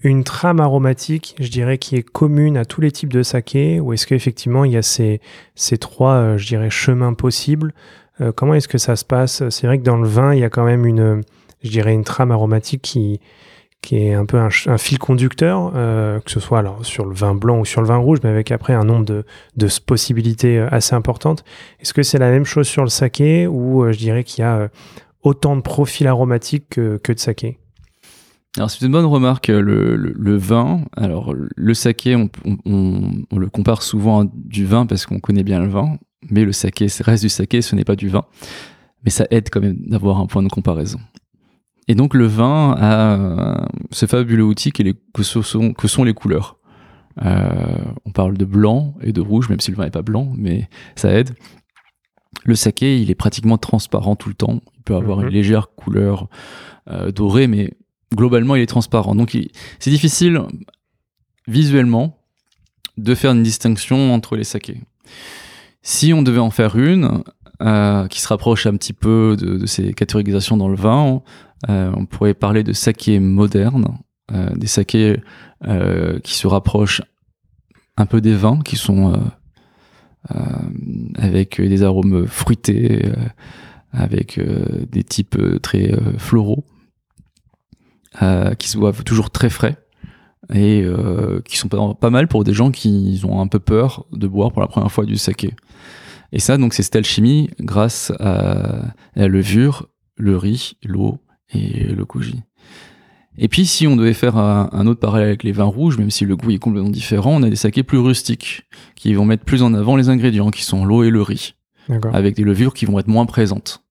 une 0.00 0.24
trame 0.24 0.60
aromatique, 0.60 1.34
je 1.40 1.48
dirais, 1.48 1.78
qui 1.78 1.96
est 1.96 2.02
commune 2.02 2.58
à 2.58 2.66
tous 2.66 2.82
les 2.82 2.92
types 2.92 3.12
de 3.12 3.22
saké 3.22 3.80
ou 3.80 3.94
est-ce 3.94 4.06
qu'effectivement 4.06 4.66
il 4.66 4.72
y 4.72 4.76
a 4.76 4.82
ces, 4.82 5.22
ces 5.54 5.78
trois, 5.78 6.36
je 6.36 6.46
dirais, 6.46 6.70
chemins 6.70 7.14
possibles 7.14 7.72
Comment 8.36 8.54
est-ce 8.54 8.68
que 8.68 8.78
ça 8.78 8.94
se 8.94 9.04
passe? 9.04 9.48
C'est 9.48 9.66
vrai 9.66 9.78
que 9.78 9.84
dans 9.84 9.96
le 9.96 10.06
vin, 10.06 10.34
il 10.34 10.40
y 10.40 10.44
a 10.44 10.50
quand 10.50 10.64
même 10.64 10.84
une 10.84 11.22
je 11.62 11.70
dirais, 11.70 11.94
une 11.94 12.04
trame 12.04 12.30
aromatique 12.30 12.82
qui, 12.82 13.20
qui 13.82 13.96
est 13.96 14.14
un 14.14 14.24
peu 14.24 14.38
un, 14.38 14.78
fil 14.78 14.98
conducteur, 14.98 15.72
euh, 15.74 16.20
que 16.20 16.30
ce 16.30 16.40
soit 16.40 16.60
alors 16.60 16.86
sur 16.86 17.04
le 17.04 17.14
vin 17.14 17.34
blanc 17.34 17.58
ou 17.58 17.64
sur 17.64 17.80
le 17.80 17.88
vin 17.88 17.96
rouge, 17.96 18.20
mais 18.22 18.30
avec 18.30 18.52
après 18.52 18.72
un 18.72 18.84
nombre 18.84 19.04
de, 19.04 19.24
de 19.56 19.68
possibilités 19.84 20.58
euh, 20.58 20.68
assez 20.70 20.94
importantes. 20.94 21.44
Est-ce 21.80 21.92
que 21.92 22.04
c'est 22.04 22.18
la 22.18 22.30
même 22.30 22.44
chose 22.44 22.68
sur 22.68 22.82
le 22.82 22.88
saké 22.88 23.48
ou 23.48 23.82
euh, 23.82 23.92
je 23.92 23.98
dirais 23.98 24.22
qu'il 24.22 24.42
y 24.42 24.46
a 24.46 24.70
autant 25.22 25.56
de 25.56 25.62
profils 25.62 26.06
aromatiques 26.06 26.68
que, 26.70 26.98
que 27.02 27.12
de 27.12 27.18
saké? 27.18 27.58
Alors 28.56 28.70
c'est 28.70 28.84
une 28.84 28.92
bonne 28.92 29.06
remarque, 29.06 29.48
le, 29.48 30.36
vin. 30.36 30.82
Alors 30.96 31.34
le 31.34 31.74
saké, 31.74 32.14
on, 32.14 32.28
on, 32.64 33.10
on, 33.30 33.38
le 33.38 33.48
compare 33.48 33.82
souvent 33.82 34.22
à 34.22 34.26
du 34.32 34.64
vin 34.64 34.86
parce 34.86 35.06
qu'on 35.06 35.20
connaît 35.20 35.42
bien 35.42 35.58
le 35.58 35.68
vin, 35.68 35.96
mais 36.30 36.44
le 36.44 36.52
saké, 36.52 36.86
reste 37.00 37.24
du 37.24 37.30
saké, 37.30 37.62
ce 37.62 37.74
n'est 37.74 37.84
pas 37.84 37.96
du 37.96 38.08
vin. 38.08 38.24
Mais 39.04 39.10
ça 39.10 39.26
aide 39.30 39.48
quand 39.50 39.60
même 39.60 39.78
d'avoir 39.86 40.18
un 40.18 40.26
point 40.26 40.42
de 40.42 40.48
comparaison. 40.48 41.00
Et 41.88 41.94
donc 41.94 42.14
le 42.14 42.26
vin 42.26 42.74
a 42.78 43.16
euh, 43.16 43.66
ce 43.90 44.06
fabuleux 44.06 44.44
outil 44.44 44.72
que, 44.72 45.22
sont, 45.22 45.72
que 45.72 45.88
sont 45.88 46.04
les 46.04 46.14
couleurs. 46.14 46.58
Euh, 47.24 47.84
on 48.04 48.10
parle 48.10 48.36
de 48.38 48.44
blanc 48.44 48.94
et 49.02 49.12
de 49.12 49.20
rouge, 49.20 49.48
même 49.48 49.60
si 49.60 49.70
le 49.70 49.76
vin 49.76 49.84
n'est 49.84 49.90
pas 49.90 50.02
blanc, 50.02 50.32
mais 50.36 50.68
ça 50.96 51.12
aide. 51.12 51.34
Le 52.44 52.54
saké, 52.54 53.00
il 53.00 53.10
est 53.10 53.14
pratiquement 53.14 53.58
transparent 53.58 54.16
tout 54.16 54.28
le 54.28 54.34
temps. 54.34 54.60
Il 54.76 54.82
peut 54.82 54.94
avoir 54.94 55.20
une 55.20 55.26
mhm. 55.26 55.32
légère 55.32 55.68
couleur 55.74 56.28
euh, 56.88 57.12
dorée, 57.12 57.46
mais 57.46 57.74
globalement, 58.14 58.56
il 58.56 58.62
est 58.62 58.66
transparent. 58.66 59.14
Donc 59.14 59.36
c'est 59.78 59.90
difficile 59.90 60.40
visuellement 61.46 62.18
de 62.96 63.14
faire 63.14 63.32
une 63.32 63.42
distinction 63.42 64.14
entre 64.14 64.36
les 64.36 64.44
sakés. 64.44 64.80
Si 65.82 66.12
on 66.12 66.22
devait 66.22 66.38
en 66.38 66.50
faire 66.50 66.76
une, 66.76 67.22
qui 67.60 68.20
se 68.20 68.28
rapproche 68.28 68.66
un 68.66 68.76
petit 68.76 68.92
peu 68.92 69.36
de, 69.38 69.66
ces 69.66 69.92
catégorisations 69.92 70.56
dans 70.56 70.68
le 70.68 70.76
vin, 70.76 71.22
euh, 71.68 71.92
on 71.96 72.06
pourrait 72.06 72.34
parler 72.34 72.64
de 72.64 72.72
saké 72.72 73.20
moderne, 73.20 73.98
euh, 74.32 74.50
des 74.56 74.66
sakés 74.66 75.20
euh, 75.64 76.18
qui 76.20 76.34
se 76.34 76.46
rapprochent 76.46 77.02
un 77.96 78.06
peu 78.06 78.20
des 78.20 78.34
vins, 78.34 78.60
qui 78.64 78.76
sont 78.76 79.20
avec 81.16 81.60
des 81.60 81.82
arômes 81.82 82.26
fruités, 82.26 83.12
avec 83.92 84.40
des 84.90 85.02
types 85.02 85.36
très 85.60 85.92
floraux, 86.16 86.64
qui 88.58 88.68
se 88.68 88.78
boivent 88.78 89.04
toujours 89.04 89.30
très 89.30 89.50
frais 89.50 89.76
et 90.54 90.86
qui 91.44 91.58
sont 91.58 91.68
pas, 91.68 92.10
mal 92.10 92.28
pour 92.28 92.44
des 92.44 92.54
gens 92.54 92.70
qui 92.70 93.20
ont 93.24 93.42
un 93.42 93.46
peu 93.46 93.58
peur 93.58 94.06
de 94.12 94.26
boire 94.26 94.52
pour 94.52 94.62
la 94.62 94.68
première 94.68 94.90
fois 94.90 95.04
du 95.04 95.16
saké. 95.16 95.54
Et 96.32 96.38
ça, 96.38 96.56
donc, 96.56 96.74
c'est 96.74 96.82
cette 96.82 96.96
alchimie 96.96 97.50
grâce 97.60 98.12
à 98.18 98.94
la 99.14 99.28
levure, 99.28 99.88
le 100.16 100.36
riz, 100.36 100.74
l'eau 100.84 101.18
et 101.52 101.84
le 101.84 102.04
koji. 102.04 102.42
Et 103.38 103.48
puis, 103.48 103.64
si 103.64 103.86
on 103.86 103.96
devait 103.96 104.12
faire 104.12 104.36
un, 104.36 104.86
autre 104.86 105.00
parallèle 105.00 105.28
avec 105.28 105.42
les 105.42 105.52
vins 105.52 105.64
rouges, 105.64 105.98
même 105.98 106.10
si 106.10 106.24
le 106.24 106.36
goût 106.36 106.50
est 106.50 106.58
complètement 106.58 106.90
différent, 106.90 107.32
on 107.36 107.42
a 107.42 107.50
des 107.50 107.56
sakés 107.56 107.82
plus 107.82 107.98
rustiques, 107.98 108.62
qui 108.94 109.14
vont 109.14 109.24
mettre 109.24 109.44
plus 109.44 109.62
en 109.62 109.72
avant 109.72 109.96
les 109.96 110.10
ingrédients, 110.10 110.50
qui 110.50 110.64
sont 110.64 110.84
l'eau 110.84 111.02
et 111.02 111.10
le 111.10 111.22
riz, 111.22 111.54
avec 112.12 112.36
des 112.36 112.44
levures 112.44 112.74
qui 112.74 112.84
vont 112.84 112.98
être 112.98 113.08
moins 113.08 113.26
présentes. 113.26 113.82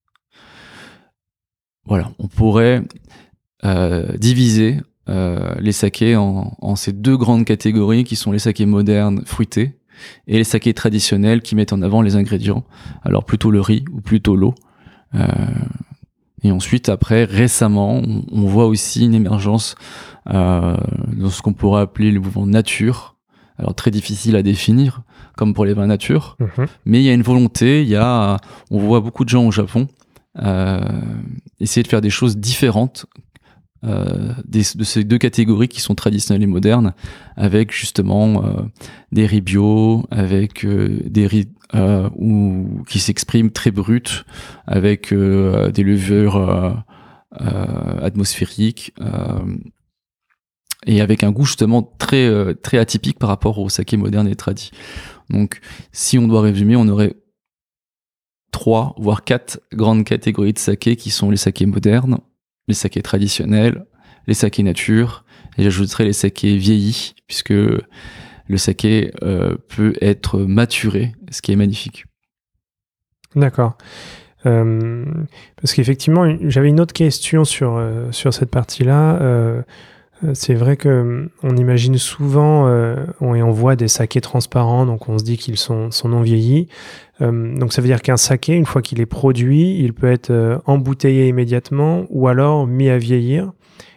Voilà, 1.85 2.11
on 2.19 2.27
pourrait 2.27 2.83
euh, 3.65 4.15
diviser 4.17 4.77
euh, 5.09 5.55
les 5.59 5.71
sakés 5.71 6.15
en, 6.15 6.55
en, 6.61 6.75
ces 6.75 6.93
deux 6.93 7.17
grandes 7.17 7.45
catégories, 7.45 8.03
qui 8.03 8.15
sont 8.15 8.31
les 8.31 8.39
sakés 8.39 8.67
modernes, 8.67 9.23
fruités, 9.25 9.80
et 10.27 10.37
les 10.37 10.43
sakés 10.43 10.73
traditionnels, 10.73 11.41
qui 11.41 11.55
mettent 11.55 11.73
en 11.73 11.81
avant 11.81 12.01
les 12.01 12.15
ingrédients, 12.15 12.63
alors 13.03 13.25
plutôt 13.25 13.51
le 13.51 13.61
riz 13.61 13.85
ou 13.91 14.01
plutôt 14.01 14.35
l'eau. 14.35 14.55
Euh, 15.15 15.27
et 16.43 16.51
ensuite, 16.51 16.89
après, 16.89 17.23
récemment, 17.23 18.01
on, 18.31 18.45
voit 18.45 18.65
aussi 18.65 19.05
une 19.05 19.13
émergence 19.13 19.75
euh, 20.27 20.75
de 21.15 21.29
ce 21.29 21.41
qu'on 21.41 21.53
pourrait 21.53 21.81
appeler 21.81 22.11
le 22.11 22.19
mouvement 22.19 22.47
nature. 22.47 23.15
Alors 23.57 23.75
très 23.75 23.91
difficile 23.91 24.35
à 24.35 24.41
définir, 24.41 25.03
comme 25.37 25.53
pour 25.53 25.65
les 25.65 25.73
vins 25.73 25.85
nature, 25.85 26.35
mhm. 26.39 26.65
mais 26.85 26.99
il 26.99 27.03
y 27.03 27.09
a 27.09 27.13
une 27.13 27.21
volonté. 27.21 27.83
Il 27.83 27.89
y 27.89 27.95
a, 27.95 28.37
on 28.71 28.79
voit 28.79 29.01
beaucoup 29.01 29.23
de 29.23 29.29
gens 29.29 29.45
au 29.45 29.51
Japon 29.51 29.87
euh, 30.39 30.79
essayer 31.59 31.83
de 31.83 31.87
faire 31.87 32.01
des 32.01 32.09
choses 32.09 32.37
différentes 32.37 33.05
euh, 33.83 34.33
des, 34.45 34.61
de 34.75 34.83
ces 34.83 35.03
deux 35.03 35.17
catégories 35.17 35.67
qui 35.67 35.81
sont 35.81 35.95
traditionnelles 35.95 36.43
et 36.43 36.47
modernes, 36.47 36.93
avec 37.35 37.71
justement 37.71 38.45
euh, 38.45 38.61
des 39.11 39.25
riz 39.25 39.41
bio, 39.41 40.05
avec 40.11 40.65
euh, 40.65 41.01
des 41.05 41.25
riz 41.27 41.49
euh, 41.73 42.09
ou 42.15 42.83
qui 42.87 42.99
s'expriment 42.99 43.51
très 43.51 43.71
brut, 43.71 44.25
avec 44.67 45.13
des 45.13 45.83
levures 45.83 46.83
atmosphériques 47.31 48.93
et 50.85 50.99
avec 50.99 51.23
un 51.23 51.31
goût 51.31 51.45
justement 51.45 51.81
très 51.97 52.55
très 52.55 52.77
atypique 52.77 53.19
par 53.19 53.29
rapport 53.29 53.57
au 53.59 53.69
saké 53.69 53.95
moderne 53.95 54.27
et 54.27 54.35
tradit. 54.35 54.71
Donc, 55.29 55.61
si 55.93 56.19
on 56.19 56.27
doit 56.27 56.41
résumer, 56.41 56.75
on 56.75 56.87
aurait 56.89 57.15
trois 58.51 58.93
voire 58.97 59.23
quatre 59.23 59.61
grandes 59.71 60.03
catégories 60.03 60.53
de 60.53 60.59
saké 60.59 60.97
qui 60.97 61.09
sont 61.09 61.31
les 61.31 61.37
sakés 61.37 61.65
modernes, 61.65 62.19
les 62.71 62.75
sakés 62.75 63.01
traditionnels, 63.01 63.85
les 64.27 64.33
sakés 64.33 64.63
nature, 64.63 65.25
et 65.57 65.63
j'ajouterai 65.63 66.05
les 66.05 66.13
sakés 66.13 66.57
vieillis, 66.57 67.13
puisque 67.27 67.51
le 67.51 68.57
saké 68.57 69.11
peut 69.69 69.93
être 70.01 70.39
maturé, 70.39 71.13
ce 71.29 71.41
qui 71.41 71.51
est 71.51 71.55
magnifique. 71.55 72.05
D'accord. 73.35 73.77
Euh, 74.45 75.05
parce 75.59 75.73
qu'effectivement, 75.73 76.35
j'avais 76.41 76.69
une 76.69 76.79
autre 76.79 76.93
question 76.93 77.45
sur, 77.45 77.77
euh, 77.77 78.11
sur 78.11 78.33
cette 78.33 78.49
partie-là. 78.49 79.19
Euh, 80.23 80.31
c'est 80.33 80.53
vrai 80.53 80.77
que 80.77 81.29
on 81.43 81.57
imagine 81.57 81.97
souvent 81.97 82.67
on, 83.19 83.35
et 83.35 83.43
on 83.43 83.51
voit 83.51 83.75
des 83.75 83.87
sakés 83.87 84.21
transparents, 84.21 84.85
donc 84.85 85.09
on 85.09 85.17
se 85.17 85.23
dit 85.23 85.37
qu'ils 85.37 85.57
sont, 85.57 85.89
non 86.05 86.21
vieillis. 86.21 86.67
donc 87.19 87.73
ça 87.73 87.81
veut 87.81 87.87
dire 87.87 88.01
qu'un 88.01 88.17
saké, 88.17 88.53
une 88.53 88.65
fois 88.65 88.81
qu'il 88.81 88.99
est 88.99 89.05
produit, 89.05 89.79
il 89.79 89.93
peut 89.93 90.11
être 90.11 90.61
embouteillé 90.65 91.27
immédiatement 91.27 92.05
ou 92.09 92.27
alors 92.27 92.67
mis 92.67 92.89
à 92.89 92.97
vieillir. 92.97 93.51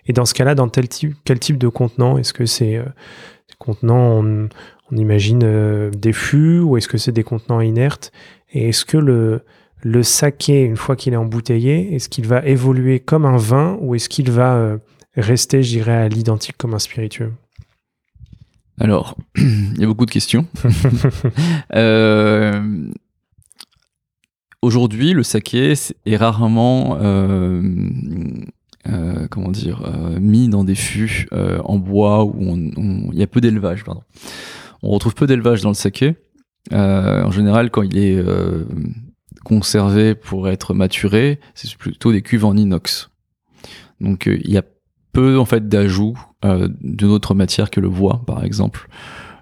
Et 0.07 0.13
dans 0.13 0.27
ce 0.27 0.35
cas-là, 0.35 0.55
dans 0.55 0.69
tel 0.69 0.89
type, 0.89 1.15
quel 1.25 1.39
type 1.39 1.57
de 1.57 1.69
contenant? 1.69 2.19
Est-ce 2.19 2.35
que 2.35 2.45
c'est 2.45 2.79
des 2.79 3.57
contenants, 3.59 4.23
on, 4.23 4.49
imagine 4.97 5.91
des 5.91 6.13
fûts, 6.13 6.61
ou 6.61 6.77
est-ce 6.77 6.89
que 6.89 6.99
c'est 6.99 7.13
des 7.13 7.25
contenants 7.25 7.61
inertes? 7.61 8.13
Et 8.53 8.69
est-ce 8.69 8.85
que 8.85 8.99
le, 8.99 9.41
le 9.85 10.03
saké, 10.03 10.63
une 10.63 10.77
fois 10.77 10.97
qu'il 10.97 11.13
est 11.13 11.17
embouteillé, 11.17 11.95
est-ce 11.95 12.09
qu'il 12.09 12.27
va 12.27 12.45
évoluer 12.45 13.01
comme 13.01 13.27
un 13.27 13.37
vin 13.37 13.77
ou 13.81 13.95
est-ce 13.95 14.09
qu'il 14.09 14.31
va 14.31 14.55
euh, 14.55 14.79
rester, 15.17 15.63
je 15.63 15.71
dirais, 15.71 15.93
à 15.93 16.09
l'identique 16.09 16.57
comme 16.57 16.75
un 16.75 16.79
spiritueux 16.79 17.33
Alors, 18.79 19.17
il 19.37 19.79
y 19.79 19.85
a 19.85 19.87
beaucoup 19.87 20.07
de 20.07 20.11
questions. 20.11 20.47
Euh, 21.75 22.93
aujourd'hui, 24.63 25.13
le 25.13 25.23
saké 25.23 25.75
est 26.07 26.17
rarement, 26.17 26.99
euh, 27.01 27.51
comment 29.31 29.51
dire, 29.51 29.91
mis 30.21 30.49
dans 30.49 30.63
des 30.63 30.75
fûts 30.75 31.29
en 31.33 31.79
bois 31.79 32.25
où 32.25 32.57
il 33.13 33.19
y 33.19 33.23
a 33.23 33.27
peu 33.27 33.41
d'élevage. 33.41 33.83
Pardon. 33.85 34.03
On 34.83 34.91
retrouve 34.91 35.15
peu 35.15 35.27
d'élevage 35.27 35.63
dans 35.63 35.71
le 35.71 35.75
saké. 35.75 36.15
en 36.71 37.31
général, 37.31 37.71
quand 37.71 37.83
il 37.83 37.99
est 37.99 38.23
conservé 39.45 40.15
pour 40.15 40.49
être 40.49 40.75
maturé, 40.75 41.39
c'est 41.55 41.73
plutôt 41.77 42.13
des 42.13 42.23
cuves 42.23 42.45
en 42.45 42.57
inox. 42.57 43.11
Donc 44.01 44.27
euh, 44.27 44.39
il 44.43 44.51
y 44.51 44.59
a 44.59 44.63
peu 45.15 45.39
en 45.39 45.47
fait 45.47 45.69
d'ajouts 45.69 46.19
euh, 46.45 46.69
d'une 46.81 47.09
autre 47.09 47.35
matière 47.35 47.71
que 47.71 47.81
le 47.81 47.89
bois, 47.89 48.23
par 48.27 48.45
exemple, 48.45 48.89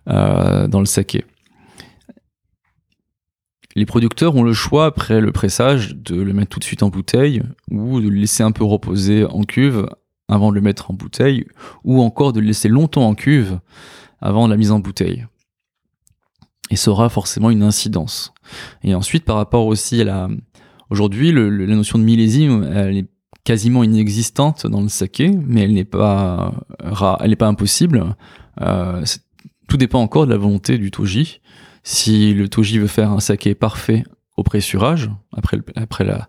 euh, 0.09 0.69
dans 0.69 0.79
le 0.79 0.87
saké. 0.87 1.25
Les 3.75 3.87
producteurs 3.87 4.37
ont 4.37 4.43
le 4.43 4.53
choix 4.53 4.87
après 4.87 5.21
le 5.21 5.33
pressage 5.33 5.97
de 5.97 6.21
le 6.21 6.33
mettre 6.33 6.51
tout 6.51 6.59
de 6.59 6.65
suite 6.65 6.83
en 6.83 6.91
bouteille 6.91 7.43
ou 7.71 8.01
de 8.01 8.09
le 8.09 8.17
laisser 8.17 8.43
un 8.43 8.53
peu 8.53 8.65
reposer 8.65 9.25
en 9.25 9.43
cuve 9.43 9.89
avant 10.29 10.51
de 10.51 10.55
le 10.55 10.61
mettre 10.61 10.91
en 10.91 10.95
bouteille 10.95 11.47
ou 11.83 12.01
encore 12.03 12.33
de 12.33 12.41
le 12.41 12.47
laisser 12.47 12.69
longtemps 12.69 13.09
en 13.09 13.15
cuve 13.15 13.59
avant 14.21 14.47
la 14.47 14.57
mise 14.57 14.71
en 14.71 14.79
bouteille 14.79 15.27
et 16.73 16.77
ça 16.77 16.91
aura 16.91 17.11
forcément 17.11 17.51
une 17.51 17.63
incidence. 17.63 18.33
Et 18.83 18.95
ensuite, 18.95 19.25
par 19.25 19.37
rapport 19.37 19.67
aussi 19.67 20.01
à 20.01 20.05
la... 20.05 20.29
Aujourd'hui, 20.89 21.31
la 21.31 21.75
notion 21.75 21.99
de 21.99 22.05
millésime, 22.05 22.65
elle 22.75 22.97
est 22.97 23.09
quasiment 23.45 23.83
inexistante 23.83 24.67
dans 24.67 24.81
le 24.81 24.89
saké, 24.89 25.31
mais 25.31 25.63
elle 25.63 25.75
n'est 25.75 25.85
pas 25.85 26.55
elle 27.21 27.31
n'est 27.31 27.37
pas 27.37 27.49
impossible. 27.49 28.17
Euh, 28.61 29.05
tout 29.69 29.77
dépend 29.77 30.01
encore 30.01 30.27
de 30.27 30.31
la 30.31 30.37
volonté 30.37 30.79
du 30.79 30.91
toji. 30.91 31.41
Si 31.83 32.35
le 32.35 32.49
toji 32.49 32.79
veut 32.79 32.87
faire 32.87 33.11
un 33.11 33.21
saké 33.21 33.55
parfait 33.55 34.05
au 34.37 34.43
pressurage, 34.43 35.11
après, 35.37 35.59
après 35.75 36.05
la, 36.05 36.29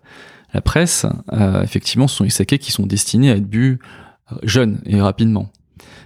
la 0.52 0.60
presse, 0.60 1.06
euh, 1.32 1.62
effectivement, 1.62 2.08
ce 2.08 2.16
sont 2.16 2.24
les 2.24 2.30
sakés 2.30 2.58
qui 2.58 2.72
sont 2.72 2.86
destinés 2.86 3.30
à 3.30 3.36
être 3.36 3.48
bu 3.48 3.78
jeunes 4.42 4.80
et 4.86 5.00
rapidement. 5.00 5.50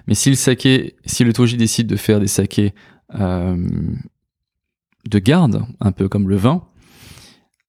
Mais 0.06 0.14
si 0.14 0.30
le 0.30 0.36
saké, 0.36 0.96
si 1.04 1.24
le 1.24 1.32
toji 1.32 1.56
décide 1.56 1.86
de 1.86 1.96
faire 1.96 2.20
des 2.20 2.26
sakés 2.26 2.74
euh, 3.14 3.56
de 5.08 5.18
garde, 5.18 5.64
un 5.80 5.92
peu 5.92 6.08
comme 6.08 6.28
le 6.28 6.36
vin, 6.36 6.64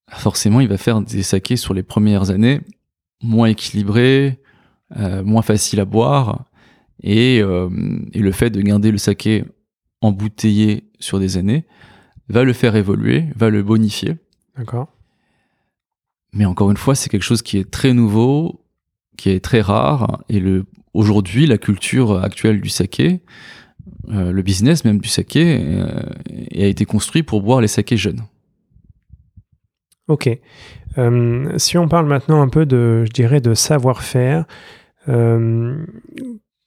forcément, 0.09 0.59
il 0.59 0.67
va 0.67 0.77
faire 0.77 1.01
des 1.01 1.23
sakés 1.23 1.57
sur 1.57 1.73
les 1.73 1.83
premières 1.83 2.31
années 2.31 2.61
moins 3.21 3.47
équilibrés, 3.47 4.39
euh, 4.97 5.23
moins 5.23 5.41
faciles 5.41 5.79
à 5.79 5.85
boire, 5.85 6.45
euh, 7.05 7.69
et, 8.13 8.19
le 8.19 8.31
fait 8.31 8.49
de 8.49 8.61
garder 8.61 8.91
le 8.91 8.97
saké 8.97 9.45
embouteillé 10.01 10.89
sur 10.99 11.19
des 11.19 11.37
années 11.37 11.65
va 12.27 12.43
le 12.43 12.53
faire 12.53 12.75
évoluer, 12.75 13.25
va 13.35 13.49
le 13.49 13.63
bonifier. 13.63 14.17
D'accord. 14.57 14.89
Mais 16.33 16.45
encore 16.45 16.69
une 16.71 16.77
fois, 16.77 16.95
c'est 16.95 17.09
quelque 17.09 17.23
chose 17.23 17.41
qui 17.41 17.57
est 17.57 17.69
très 17.69 17.93
nouveau, 17.93 18.63
qui 19.17 19.29
est 19.29 19.43
très 19.43 19.61
rare, 19.61 20.23
et 20.29 20.39
le 20.39 20.65
aujourd'hui, 20.93 21.45
la 21.45 21.57
culture 21.57 22.23
actuelle 22.23 22.61
du 22.61 22.69
saké, 22.69 23.21
euh, 24.09 24.31
le 24.31 24.41
business 24.41 24.85
même 24.85 24.99
du 24.99 25.07
saké 25.07 25.81
a 26.53 26.65
été 26.65 26.85
construit 26.85 27.23
pour 27.23 27.41
boire 27.41 27.61
les 27.61 27.67
sakés 27.67 27.97
jeunes. 27.97 28.23
Ok. 30.07 30.29
Euh, 30.99 31.57
si 31.57 31.77
on 31.77 31.87
parle 31.87 32.05
maintenant 32.05 32.41
un 32.41 32.49
peu 32.49 32.65
de, 32.65 33.05
je 33.05 33.11
dirais, 33.11 33.41
de 33.41 33.53
savoir-faire, 33.53 34.45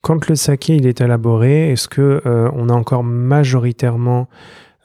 quand 0.00 0.28
le 0.28 0.34
saké 0.34 0.74
il 0.74 0.86
est 0.88 1.00
élaboré, 1.00 1.70
est-ce 1.70 1.86
que 1.86 2.20
on 2.24 2.68
a 2.68 2.72
encore 2.72 3.04
majoritairement 3.04 4.28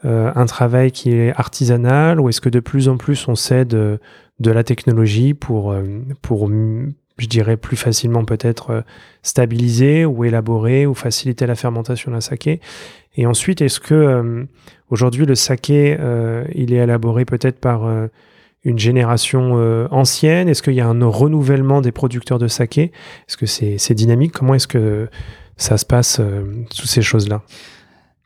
un 0.03 0.45
travail 0.45 0.91
qui 0.91 1.12
est 1.12 1.33
artisanal 1.36 2.19
ou 2.19 2.29
est-ce 2.29 2.39
que 2.39 2.49
de 2.49 2.60
plus 2.60 2.88
en 2.88 2.97
plus 2.97 3.27
on 3.27 3.33
cède 3.33 3.69
de 3.69 4.51
la 4.51 4.63
technologie 4.63 5.33
pour, 5.33 5.73
pour 6.21 6.47
je 7.17 7.27
dirais 7.27 7.57
plus 7.57 7.77
facilement 7.77 8.25
peut-être 8.25 8.69
euh, 8.71 8.81
stabiliser 9.23 10.05
ou 10.05 10.23
élaborer 10.23 10.86
ou 10.86 10.93
faciliter 10.93 11.45
la 11.45 11.55
fermentation 11.55 12.12
d'un 12.12 12.21
saké? 12.21 12.60
Et 13.15 13.25
ensuite, 13.25 13.62
est-ce 13.62 13.79
que 13.79 13.93
euh, 13.93 14.43
aujourd'hui 14.89 15.25
le 15.25 15.36
saké, 15.36 15.97
euh, 15.99 16.45
il 16.53 16.73
est 16.73 16.77
élaboré 16.77 17.25
peut-être 17.25 17.60
par 17.60 17.89
une 18.63 18.80
génération 18.80 19.54
ancienne? 19.91 20.50
Est-ce 20.50 20.62
qu'il 20.62 20.74
y 20.74 20.82
a 20.82 20.88
un 20.88 21.06
renouvellement 21.06 21.82
des 21.82 21.91
producteurs 21.91 22.39
de 22.39 22.48
saké? 22.48 22.91
Est-ce 23.28 23.38
que 23.38 23.46
c'est 23.46 23.93
dynamique? 23.93 24.34
Comment 24.34 24.56
est-ce 24.56 24.67
que 24.67 25.10
ça 25.56 25.78
se 25.78 25.86
passe, 25.86 26.22
toutes 26.70 26.89
ces 26.89 27.02
choses-là? 27.02 27.43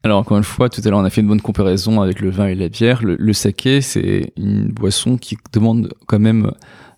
Alors 0.04 0.18
encore 0.18 0.38
une 0.38 0.44
fois, 0.44 0.70
tout 0.70 0.82
à 0.84 0.90
l'heure 0.90 1.00
on 1.00 1.04
a 1.04 1.10
fait 1.10 1.22
une 1.22 1.28
bonne 1.28 1.42
comparaison 1.42 2.02
avec 2.02 2.22
le 2.22 2.32
vin 2.32 2.48
et 2.48 2.56
la 2.56 2.70
bière. 2.70 3.02
Le, 3.04 3.34
saké, 3.34 3.82
c'est 3.82 4.34
une 4.36 4.70
boisson 4.70 5.18
qui 5.18 5.38
demande 5.54 5.94
quand 6.08 6.20
même 6.20 6.52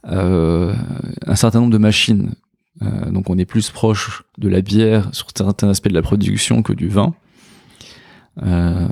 euh, 0.07 0.73
un 1.25 1.35
certain 1.35 1.59
nombre 1.59 1.73
de 1.73 1.77
machines. 1.77 2.33
Euh, 2.81 3.11
donc 3.11 3.29
on 3.29 3.37
est 3.37 3.45
plus 3.45 3.71
proche 3.71 4.23
de 4.37 4.47
la 4.47 4.61
bière 4.61 5.13
sur 5.13 5.27
certains 5.35 5.69
aspects 5.69 5.89
de 5.89 5.93
la 5.93 6.01
production 6.01 6.63
que 6.63 6.71
du 6.71 6.87
vin. 6.87 7.13
Euh, 8.41 8.87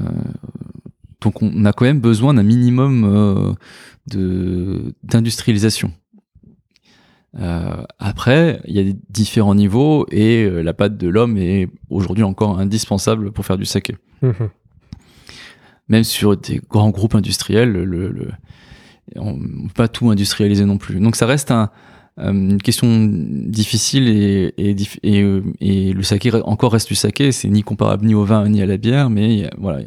donc 1.21 1.41
on 1.41 1.65
a 1.65 1.73
quand 1.73 1.85
même 1.85 1.99
besoin 1.99 2.33
d'un 2.33 2.43
minimum 2.43 3.55
de 4.07 4.93
d'industrialisation. 5.03 5.93
Euh, 7.39 7.83
après, 7.97 8.61
il 8.65 8.75
y 8.75 8.89
a 8.89 8.93
différents 9.09 9.55
niveaux 9.55 10.05
et 10.11 10.49
la 10.49 10.73
patte 10.73 10.97
de 10.97 11.07
l'homme 11.07 11.37
est 11.37 11.69
aujourd'hui 11.89 12.23
encore 12.23 12.59
indispensable 12.59 13.31
pour 13.31 13.45
faire 13.45 13.57
du 13.57 13.65
saké. 13.65 13.95
Mmh 14.21 14.31
même 15.91 16.05
sur 16.05 16.37
des 16.37 16.61
grands 16.69 16.89
groupes 16.89 17.15
industriels, 17.15 17.71
le, 17.71 18.31
on 19.17 19.37
peut 19.37 19.73
pas 19.75 19.87
tout 19.89 20.09
industrialiser 20.09 20.63
non 20.63 20.77
plus. 20.77 20.99
Donc 21.01 21.17
ça 21.17 21.25
reste 21.25 21.51
un, 21.51 21.63
euh, 21.63 21.67
une 22.21 22.61
question 22.61 23.07
difficile 23.09 24.07
et, 24.07 24.53
euh, 25.05 25.41
le 25.61 26.03
saké 26.03 26.31
encore 26.43 26.73
reste 26.73 26.87
du 26.87 26.95
saké, 26.95 27.31
c'est 27.31 27.49
ni 27.49 27.63
comparable 27.63 28.05
ni 28.05 28.13
au 28.13 28.23
vin 28.23 28.47
ni 28.47 28.61
à 28.61 28.65
la 28.65 28.77
bière, 28.77 29.09
mais 29.09 29.49
voilà, 29.57 29.79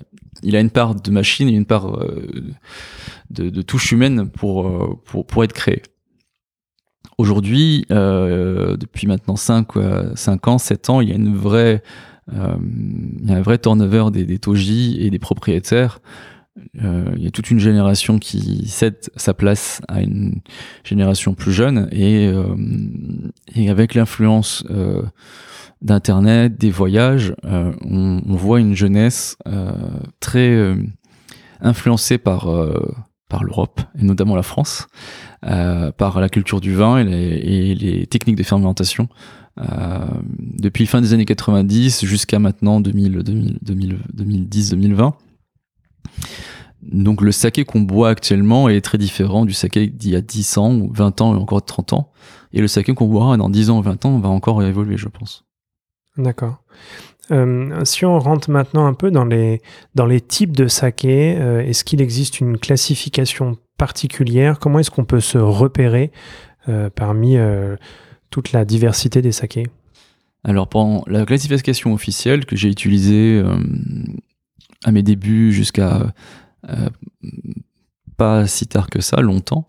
il 0.42 0.56
a 0.56 0.60
une 0.60 0.70
part 0.70 0.94
de 0.94 1.10
machine 1.10 1.48
et 1.48 1.52
une 1.52 1.66
part 1.66 1.96
euh, 1.96 2.26
de, 3.30 3.62
touche 3.62 3.92
humaine 3.92 4.28
pour, 4.28 5.00
pour, 5.04 5.44
être 5.44 5.52
créé. 5.52 5.82
Aujourd'hui, 7.18 7.86
euh, 7.90 8.76
depuis 8.76 9.06
maintenant 9.06 9.36
5, 9.36 9.68
5 10.14 10.48
ans, 10.48 10.58
7 10.58 10.90
ans, 10.90 11.00
il 11.00 11.08
y 11.08 11.12
a 11.12 11.16
une 11.16 11.36
vraie, 11.36 11.82
euh, 12.32 12.56
il 13.22 13.30
y 13.30 13.32
a 13.32 13.36
un 13.36 13.42
vrai 13.42 13.58
turnover 13.58 14.06
des, 14.12 14.24
des 14.24 14.40
et 15.04 15.10
des 15.10 15.18
propriétaires 15.18 16.00
euh, 16.00 16.43
il 16.74 17.22
y 17.22 17.26
a 17.26 17.30
toute 17.30 17.50
une 17.50 17.58
génération 17.58 18.18
qui 18.18 18.66
cède 18.68 19.10
sa 19.16 19.34
place 19.34 19.80
à 19.88 20.00
une 20.02 20.40
génération 20.84 21.34
plus 21.34 21.52
jeune 21.52 21.88
et, 21.90 22.28
euh, 22.28 22.54
et 23.54 23.70
avec 23.70 23.94
l'influence 23.94 24.64
euh, 24.70 25.02
d'internet, 25.82 26.56
des 26.56 26.70
voyages, 26.70 27.34
euh, 27.44 27.72
on, 27.84 28.22
on, 28.26 28.36
voit 28.36 28.60
une 28.60 28.74
jeunesse 28.74 29.36
euh, 29.48 29.72
très 30.20 30.74
influencée 31.60 32.18
par 32.18 32.48
par 33.28 33.42
l'Europe 33.42 33.80
et 33.98 34.04
notamment 34.04 34.36
la 34.36 34.42
France, 34.42 34.86
par 35.42 36.20
la 36.20 36.28
culture 36.28 36.60
du 36.60 36.74
vin 36.74 36.98
et 36.98 37.04
les, 37.04 37.16
et 37.16 37.74
les 37.74 38.06
techniques 38.06 38.36
de 38.36 38.42
fermentation. 38.42 39.08
depuis 40.38 40.86
fin 40.86 41.00
des 41.00 41.12
années 41.12 41.24
90 41.24 42.04
jusqu'à 42.04 42.38
maintenant 42.38 42.80
2000, 42.80 43.22
2000, 43.62 43.98
2010, 44.14 44.70
2020. 44.70 45.14
Donc 46.82 47.22
le 47.22 47.32
saké 47.32 47.64
qu'on 47.64 47.80
boit 47.80 48.10
actuellement 48.10 48.68
est 48.68 48.80
très 48.80 48.98
différent 48.98 49.44
du 49.44 49.54
saké 49.54 49.86
d'il 49.86 50.12
y 50.12 50.16
a 50.16 50.20
10 50.20 50.58
ans, 50.58 50.74
ou 50.74 50.92
20 50.92 51.20
ans 51.22 51.34
et 51.34 51.38
encore 51.38 51.64
30 51.64 51.94
ans. 51.94 52.12
Et 52.52 52.60
le 52.60 52.68
saké 52.68 52.94
qu'on 52.94 53.06
boira 53.06 53.36
dans 53.36 53.48
10 53.48 53.70
ans 53.70 53.78
ou 53.78 53.82
20 53.82 54.04
ans 54.04 54.18
va 54.18 54.28
encore 54.28 54.62
évoluer, 54.62 54.96
je 54.96 55.08
pense. 55.08 55.44
D'accord. 56.16 56.62
si 57.84 58.04
on 58.04 58.18
rentre 58.18 58.50
maintenant 58.50 58.86
un 58.86 58.94
peu 58.94 59.10
dans 59.10 59.24
les, 59.24 59.60
dans 59.94 60.06
les 60.06 60.20
types 60.20 60.54
de 60.54 60.68
saké, 60.68 61.30
est-ce 61.30 61.84
qu'il 61.84 62.00
existe 62.00 62.38
une 62.40 62.58
classification 62.58 63.56
particulière? 63.78 64.60
Comment 64.60 64.78
est-ce 64.78 64.90
qu'on 64.90 65.04
peut 65.04 65.20
se 65.20 65.38
repérer 65.38 66.12
parmi 66.94 67.36
toute 68.30 68.52
la 68.52 68.64
diversité 68.64 69.22
des 69.22 69.32
sakés? 69.32 69.66
Alors, 70.44 70.68
pour 70.68 71.04
la 71.08 71.24
classification 71.24 71.94
officielle 71.94 72.44
que 72.44 72.54
j'ai 72.54 72.68
utilisée 72.68 73.42
à 74.84 74.92
mes 74.92 75.02
débuts 75.02 75.52
jusqu'à 75.52 76.14
pas 78.16 78.46
si 78.46 78.66
tard 78.66 78.88
que 78.88 79.00
ça, 79.00 79.20
longtemps, 79.20 79.66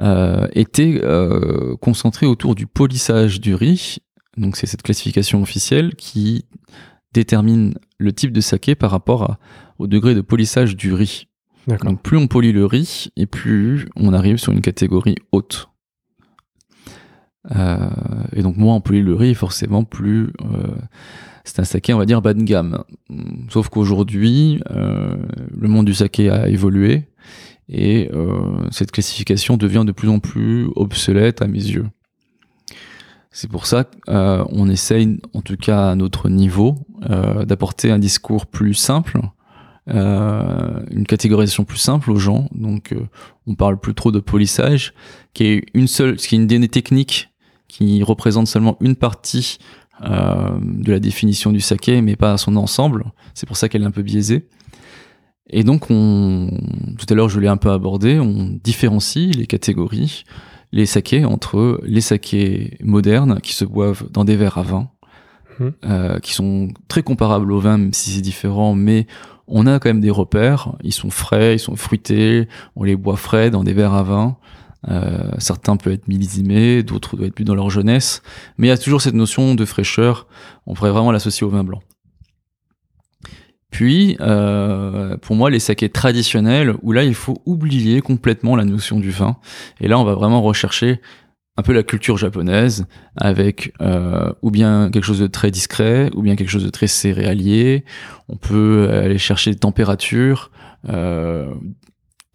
euh, 0.00 0.46
était 0.52 1.00
euh, 1.02 1.76
concentré 1.76 2.26
autour 2.26 2.54
du 2.54 2.66
polissage 2.66 3.40
du 3.40 3.54
riz. 3.54 3.98
Donc 4.36 4.56
c'est 4.56 4.66
cette 4.66 4.82
classification 4.82 5.42
officielle 5.42 5.94
qui 5.96 6.44
détermine 7.12 7.74
le 7.98 8.12
type 8.12 8.32
de 8.32 8.40
saké 8.40 8.74
par 8.74 8.90
rapport 8.90 9.36
au 9.78 9.86
degré 9.86 10.14
de 10.14 10.20
polissage 10.20 10.76
du 10.76 10.92
riz. 10.92 11.26
Donc 11.84 12.02
plus 12.02 12.16
on 12.16 12.28
polit 12.28 12.52
le 12.52 12.64
riz 12.64 13.10
et 13.16 13.26
plus 13.26 13.88
on 13.96 14.12
arrive 14.12 14.38
sur 14.38 14.52
une 14.52 14.62
catégorie 14.62 15.16
haute. 15.32 15.68
Euh, 17.56 17.90
et 18.32 18.42
donc 18.42 18.56
moins 18.56 18.76
on 18.76 18.80
polit 18.80 19.02
le 19.02 19.14
riz, 19.14 19.34
forcément 19.34 19.84
plus 19.84 20.32
c'est 21.48 21.60
un 21.60 21.64
saké 21.64 21.94
on 21.94 21.98
va 21.98 22.06
dire 22.06 22.22
bas 22.22 22.34
de 22.34 22.42
gamme. 22.42 22.84
Sauf 23.50 23.68
qu'aujourd'hui 23.68 24.60
le 24.68 25.68
monde 25.68 25.86
du 25.86 25.94
saké 25.94 26.30
a 26.30 26.48
évolué 26.48 27.08
et 27.68 28.10
euh, 28.12 28.66
cette 28.70 28.90
classification 28.92 29.56
devient 29.56 29.84
de 29.86 29.92
plus 29.92 30.08
en 30.08 30.20
plus 30.20 30.68
obsolète 30.74 31.42
à 31.42 31.46
mes 31.46 31.58
yeux. 31.58 31.86
C'est 33.30 33.50
pour 33.50 33.66
ça 33.66 33.84
qu'on 33.84 34.12
euh, 34.14 34.70
essaye, 34.70 35.20
en 35.34 35.42
tout 35.42 35.56
cas 35.56 35.90
à 35.90 35.94
notre 35.94 36.28
niveau, 36.28 36.76
euh, 37.10 37.44
d'apporter 37.44 37.90
un 37.90 37.98
discours 37.98 38.46
plus 38.46 38.74
simple, 38.74 39.20
une 39.86 41.06
catégorisation 41.06 41.64
plus 41.64 41.78
simple 41.78 42.10
aux 42.10 42.18
gens. 42.18 42.50
Donc, 42.54 42.94
on 43.46 43.54
parle 43.54 43.80
plus 43.80 43.94
trop 43.94 44.12
de 44.12 44.20
polissage, 44.20 44.92
qui 45.32 45.44
est 45.44 45.64
une 45.72 45.86
seule, 45.86 46.16
qui 46.16 46.34
est 46.34 46.38
une 46.38 46.46
des 46.46 46.68
techniques 46.68 47.30
qui 47.68 48.02
représente 48.02 48.48
seulement 48.48 48.76
une 48.80 48.96
partie 48.96 49.56
de 50.02 50.92
la 50.92 51.00
définition 51.00 51.52
du 51.52 51.60
saké, 51.60 52.00
mais 52.02 52.16
pas 52.16 52.36
son 52.38 52.56
ensemble. 52.56 53.06
C'est 53.34 53.46
pour 53.46 53.56
ça 53.56 53.68
qu'elle 53.68 53.82
est 53.82 53.86
un 53.86 53.90
peu 53.90 54.02
biaisée. 54.02 54.48
Et 55.50 55.64
donc, 55.64 55.90
on, 55.90 56.50
tout 56.98 57.06
à 57.08 57.14
l'heure, 57.14 57.28
je 57.28 57.40
l'ai 57.40 57.48
un 57.48 57.56
peu 57.56 57.70
abordé, 57.70 58.20
on 58.20 58.58
différencie 58.62 59.34
les 59.34 59.46
catégories, 59.46 60.24
les 60.72 60.86
sakés, 60.86 61.24
entre 61.24 61.80
les 61.84 62.02
sakés 62.02 62.76
modernes 62.82 63.40
qui 63.40 63.54
se 63.54 63.64
boivent 63.64 64.10
dans 64.10 64.24
des 64.24 64.36
verres 64.36 64.58
à 64.58 64.62
vin, 64.62 64.90
mmh. 65.58 65.66
euh, 65.86 66.18
qui 66.20 66.34
sont 66.34 66.68
très 66.88 67.02
comparables 67.02 67.50
au 67.50 67.60
vin, 67.60 67.78
même 67.78 67.94
si 67.94 68.10
c'est 68.10 68.20
différent, 68.20 68.74
mais 68.74 69.06
on 69.46 69.66
a 69.66 69.78
quand 69.78 69.88
même 69.88 70.02
des 70.02 70.10
repères. 70.10 70.76
Ils 70.84 70.92
sont 70.92 71.10
frais, 71.10 71.54
ils 71.56 71.60
sont 71.60 71.76
fruités, 71.76 72.48
on 72.76 72.84
les 72.84 72.96
boit 72.96 73.16
frais 73.16 73.50
dans 73.50 73.64
des 73.64 73.72
verres 73.72 73.94
à 73.94 74.02
vin. 74.02 74.36
Euh, 74.86 75.30
certains 75.38 75.76
peuvent 75.76 75.92
être 75.92 76.08
millésimés, 76.08 76.82
d'autres 76.82 77.16
doivent 77.16 77.28
être 77.28 77.34
plus 77.34 77.44
dans 77.44 77.54
leur 77.54 77.70
jeunesse, 77.70 78.22
mais 78.56 78.68
il 78.68 78.70
y 78.70 78.72
a 78.72 78.78
toujours 78.78 79.02
cette 79.02 79.14
notion 79.14 79.54
de 79.54 79.64
fraîcheur. 79.64 80.26
On 80.66 80.74
pourrait 80.74 80.90
vraiment 80.90 81.12
l'associer 81.12 81.46
au 81.46 81.50
vin 81.50 81.64
blanc. 81.64 81.82
Puis, 83.70 84.16
euh, 84.20 85.16
pour 85.18 85.36
moi, 85.36 85.50
les 85.50 85.58
sakés 85.58 85.90
traditionnels, 85.90 86.74
où 86.82 86.92
là, 86.92 87.04
il 87.04 87.14
faut 87.14 87.42
oublier 87.44 88.00
complètement 88.00 88.56
la 88.56 88.64
notion 88.64 88.98
du 88.98 89.10
vin. 89.10 89.36
Et 89.80 89.88
là, 89.88 89.98
on 89.98 90.04
va 90.04 90.14
vraiment 90.14 90.40
rechercher 90.40 91.00
un 91.58 91.62
peu 91.62 91.72
la 91.72 91.82
culture 91.82 92.16
japonaise, 92.16 92.86
avec 93.16 93.74
euh, 93.82 94.32
ou 94.42 94.50
bien 94.50 94.90
quelque 94.90 95.04
chose 95.04 95.18
de 95.18 95.26
très 95.26 95.50
discret, 95.50 96.08
ou 96.14 96.22
bien 96.22 96.36
quelque 96.36 96.50
chose 96.50 96.64
de 96.64 96.70
très 96.70 96.86
céréalier. 96.86 97.84
On 98.28 98.36
peut 98.36 98.88
aller 98.90 99.18
chercher 99.18 99.50
des 99.50 99.58
températures 99.58 100.50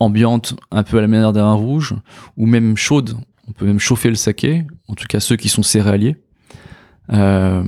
ambiantes, 0.04 0.56
un 0.72 0.84
peu 0.84 0.98
à 0.98 1.02
la 1.02 1.08
manière 1.08 1.34
d'un 1.34 1.54
rouge, 1.54 1.96
ou 2.38 2.46
même 2.46 2.78
chaudes. 2.78 3.16
On 3.48 3.52
peut 3.52 3.66
même 3.66 3.80
chauffer 3.80 4.10
le 4.10 4.16
saké, 4.16 4.66
en 4.88 4.96
tout 4.96 5.06
cas 5.08 5.20
ceux 5.20 5.36
qui 5.36 5.50
sont 5.50 5.64
céréaliers. 5.64 6.16
Euh, 7.12 7.64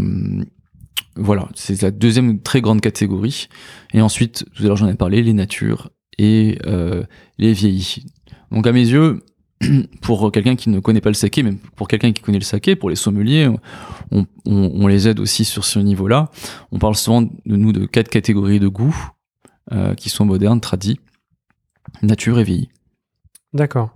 voilà, 1.16 1.48
c'est 1.56 1.82
la 1.82 1.92
deuxième 1.92 2.42
très 2.42 2.62
grande 2.62 2.82
catégorie. 2.82 3.48
Et 3.94 4.02
ensuite, 4.02 4.46
tout 4.54 4.64
à 4.64 4.68
l'heure 4.68 4.78
j'en 4.78 4.88
ai 4.88 4.96
parlé, 4.96 5.22
les 5.24 5.34
natures 5.34 5.90
et 6.18 6.58
euh, 6.66 7.04
les 7.38 7.54
vieillis. 7.54 8.06
Donc 8.52 8.68
à 8.68 8.72
mes 8.72 8.88
yeux, 8.88 9.22
pour 10.02 10.32
quelqu'un 10.32 10.56
qui 10.56 10.70
ne 10.70 10.80
connaît 10.80 11.02
pas 11.02 11.10
le 11.10 11.16
saké, 11.16 11.44
même 11.44 11.58
pour 11.76 11.88
quelqu'un 11.88 12.12
qui 12.12 12.22
connaît 12.22 12.40
le 12.40 12.44
saké, 12.44 12.76
pour 12.76 12.90
les 12.90 12.96
sommeliers, 12.96 13.50
on, 14.46 14.88
les 14.88 15.08
aide 15.08 15.20
aussi 15.20 15.46
sur 15.46 15.66
ce 15.66 15.80
niveau-là. 15.80 16.30
On 16.72 16.80
parle 16.80 16.96
souvent 16.96 17.22
de 17.22 17.30
nous 17.46 17.72
de 17.72 17.86
quatre 17.86 18.10
catégories 18.10 18.60
de 18.60 18.68
goût 18.68 18.96
euh, 19.72 19.94
qui 19.94 20.10
sont 20.10 20.26
modernes, 20.26 20.62
tradis, 20.62 21.00
nature 22.02 22.40
et. 22.40 22.70
D'accord. 23.54 23.96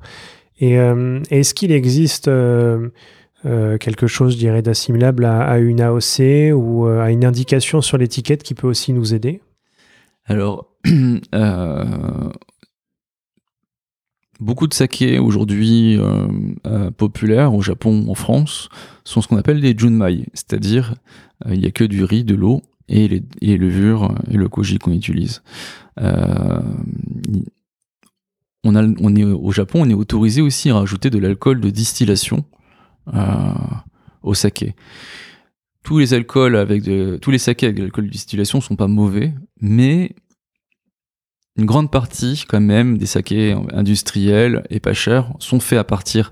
Et 0.60 0.78
euh, 0.78 1.22
est-ce 1.30 1.54
qu'il 1.54 1.72
existe 1.72 2.30
euh, 3.46 3.78
quelque 3.78 4.08
chose, 4.08 4.34
je 4.34 4.38
dirais, 4.38 4.62
d'assimilable 4.62 5.24
à, 5.24 5.58
une 5.60 5.80
AOC 5.80 6.54
ou 6.54 6.88
euh, 6.88 7.02
à 7.02 7.12
une 7.12 7.24
indication 7.24 7.82
sur 7.82 7.98
l'étiquette 7.98 8.44
qui 8.44 8.54
peut 8.54 8.68
aussi 8.68 8.92
nous 8.92 9.14
aider? 9.14 9.42
Alors, 10.26 10.68
euh, 11.36 12.30
beaucoup 14.42 14.68
de 14.68 14.74
sakés 14.74 15.20
aujourd'hui 15.20 15.98
populaires 16.98 17.54
au 17.54 17.62
Japon, 17.62 18.06
en 18.10 18.16
France, 18.16 18.68
sont 19.06 19.22
ce 19.22 19.28
qu'on 19.28 19.38
appelle 19.38 19.62
des 19.62 19.74
junmai, 19.78 20.26
c'est-à-dire 20.34 20.96
il 21.50 21.60
n'y 21.60 21.66
a 21.66 21.72
que 21.72 21.86
du 21.86 22.04
riz, 22.04 22.26
de 22.26 22.36
l'eau 22.36 22.62
et 22.90 23.08
les, 23.08 23.24
et 23.42 23.58
levures 23.58 24.14
et 24.30 24.36
le 24.36 24.50
koji 24.50 24.80
qu'on 24.80 24.92
utilise. 24.92 25.42
On, 28.64 29.16
est 29.16 29.24
au 29.24 29.52
Japon, 29.52 29.82
on 29.84 29.90
est 29.90 29.94
autorisé 29.94 30.42
aussi 30.42 30.70
à 30.70 30.76
rajouter 30.76 31.10
de 31.10 31.18
l'alcool 31.18 31.62
de 31.62 31.70
distillation 31.70 32.46
euh, 33.14 33.54
au 34.24 34.34
saké. 34.34 34.76
Tous 35.84 36.00
les 36.00 36.14
alcools 36.14 36.56
avec 36.56 36.84
tous 37.22 37.32
les 37.32 37.38
sakés 37.38 37.68
avec 37.68 37.78
de 37.78 37.84
l'alcool 37.84 38.06
de 38.06 38.12
distillation 38.12 38.60
sont 38.62 38.76
pas 38.76 38.88
mauvais, 38.88 39.34
mais 39.62 40.14
une 41.58 41.66
grande 41.66 41.92
partie 41.92 42.46
quand 42.48 42.62
même 42.62 42.98
des 42.98 43.06
sakés 43.06 43.56
industriels 43.74 44.64
et 44.70 44.80
pas 44.80 44.94
chers 44.94 45.34
sont 45.40 45.60
faits 45.60 45.80
à 45.80 45.84
partir 45.84 46.32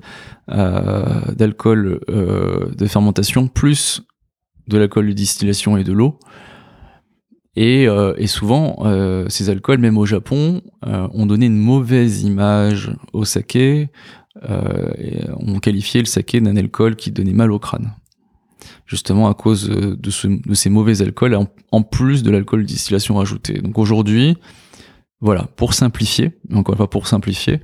euh, 0.50 1.34
d'alcool 1.34 2.00
euh, 2.10 2.70
de 2.74 2.86
fermentation 2.88 3.48
plus 3.48 4.04
de 4.68 4.78
l'alcool 4.78 5.08
de 5.08 5.14
distillation 5.14 5.78
et 5.78 5.84
de 5.84 5.92
l'eau. 5.92 6.20
Et, 7.60 7.88
euh, 7.88 8.14
et, 8.18 8.28
souvent, 8.28 8.84
euh, 8.86 9.26
ces 9.30 9.50
alcools, 9.50 9.80
même 9.80 9.98
au 9.98 10.06
Japon, 10.06 10.62
euh, 10.86 11.08
ont 11.12 11.26
donné 11.26 11.48
une 11.48 11.58
mauvaise 11.58 12.22
image 12.22 12.92
au 13.14 13.26
saké, 13.26 13.90
euh, 14.48 14.92
on 15.40 15.58
qualifiait 15.58 16.02
le 16.02 16.06
saké 16.06 16.40
d'un 16.40 16.56
alcool 16.56 16.96
qui 16.96 17.10
donnait 17.10 17.34
mal 17.34 17.52
au 17.52 17.58
crâne. 17.58 17.94
Justement 18.86 19.28
à 19.28 19.34
cause 19.34 19.68
de, 19.68 19.96
de 19.96 20.54
ces 20.54 20.70
mauvais 20.70 21.02
alcools, 21.02 21.36
en, 21.72 21.82
plus 21.82 22.22
de 22.22 22.30
l'alcool 22.30 22.64
distillation 22.64 23.16
rajouté. 23.16 23.54
Donc 23.54 23.80
aujourd'hui, 23.80 24.38
voilà, 25.20 25.48
pour 25.56 25.74
simplifier, 25.74 26.34
encore 26.54 26.74
une 26.74 26.78
fois 26.78 26.90
pour 26.92 27.08
simplifier, 27.08 27.60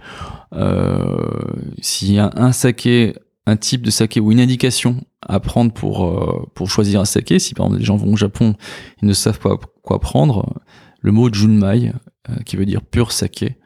s'il 1.81 2.13
y 2.13 2.19
a 2.19 2.31
un 2.35 2.51
saké, 2.51 3.13
un 3.45 3.57
type 3.57 3.81
de 3.81 3.91
saké 3.91 4.19
ou 4.19 4.31
une 4.31 4.39
indication 4.39 5.03
à 5.21 5.39
prendre 5.39 5.73
pour, 5.73 6.05
euh, 6.05 6.49
pour 6.55 6.69
choisir 6.69 7.01
un 7.01 7.05
saké, 7.05 7.39
si 7.39 7.53
par 7.53 7.65
exemple 7.65 7.79
les 7.79 7.85
gens 7.85 7.97
vont 7.97 8.13
au 8.13 8.17
Japon, 8.17 8.55
ils 9.01 9.07
ne 9.07 9.13
savent 9.13 9.39
pas 9.39 9.57
quoi 9.81 9.99
prendre, 9.99 10.61
le 11.01 11.11
mot 11.11 11.31
junmai, 11.31 11.91
euh, 12.29 12.35
qui 12.45 12.55
veut 12.55 12.65
dire 12.65 12.81
pur 12.81 13.11
saké, 13.11 13.57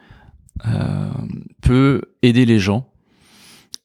euh, 0.66 1.12
peut 1.62 2.02
aider 2.24 2.46
les 2.46 2.60
gens 2.60 2.90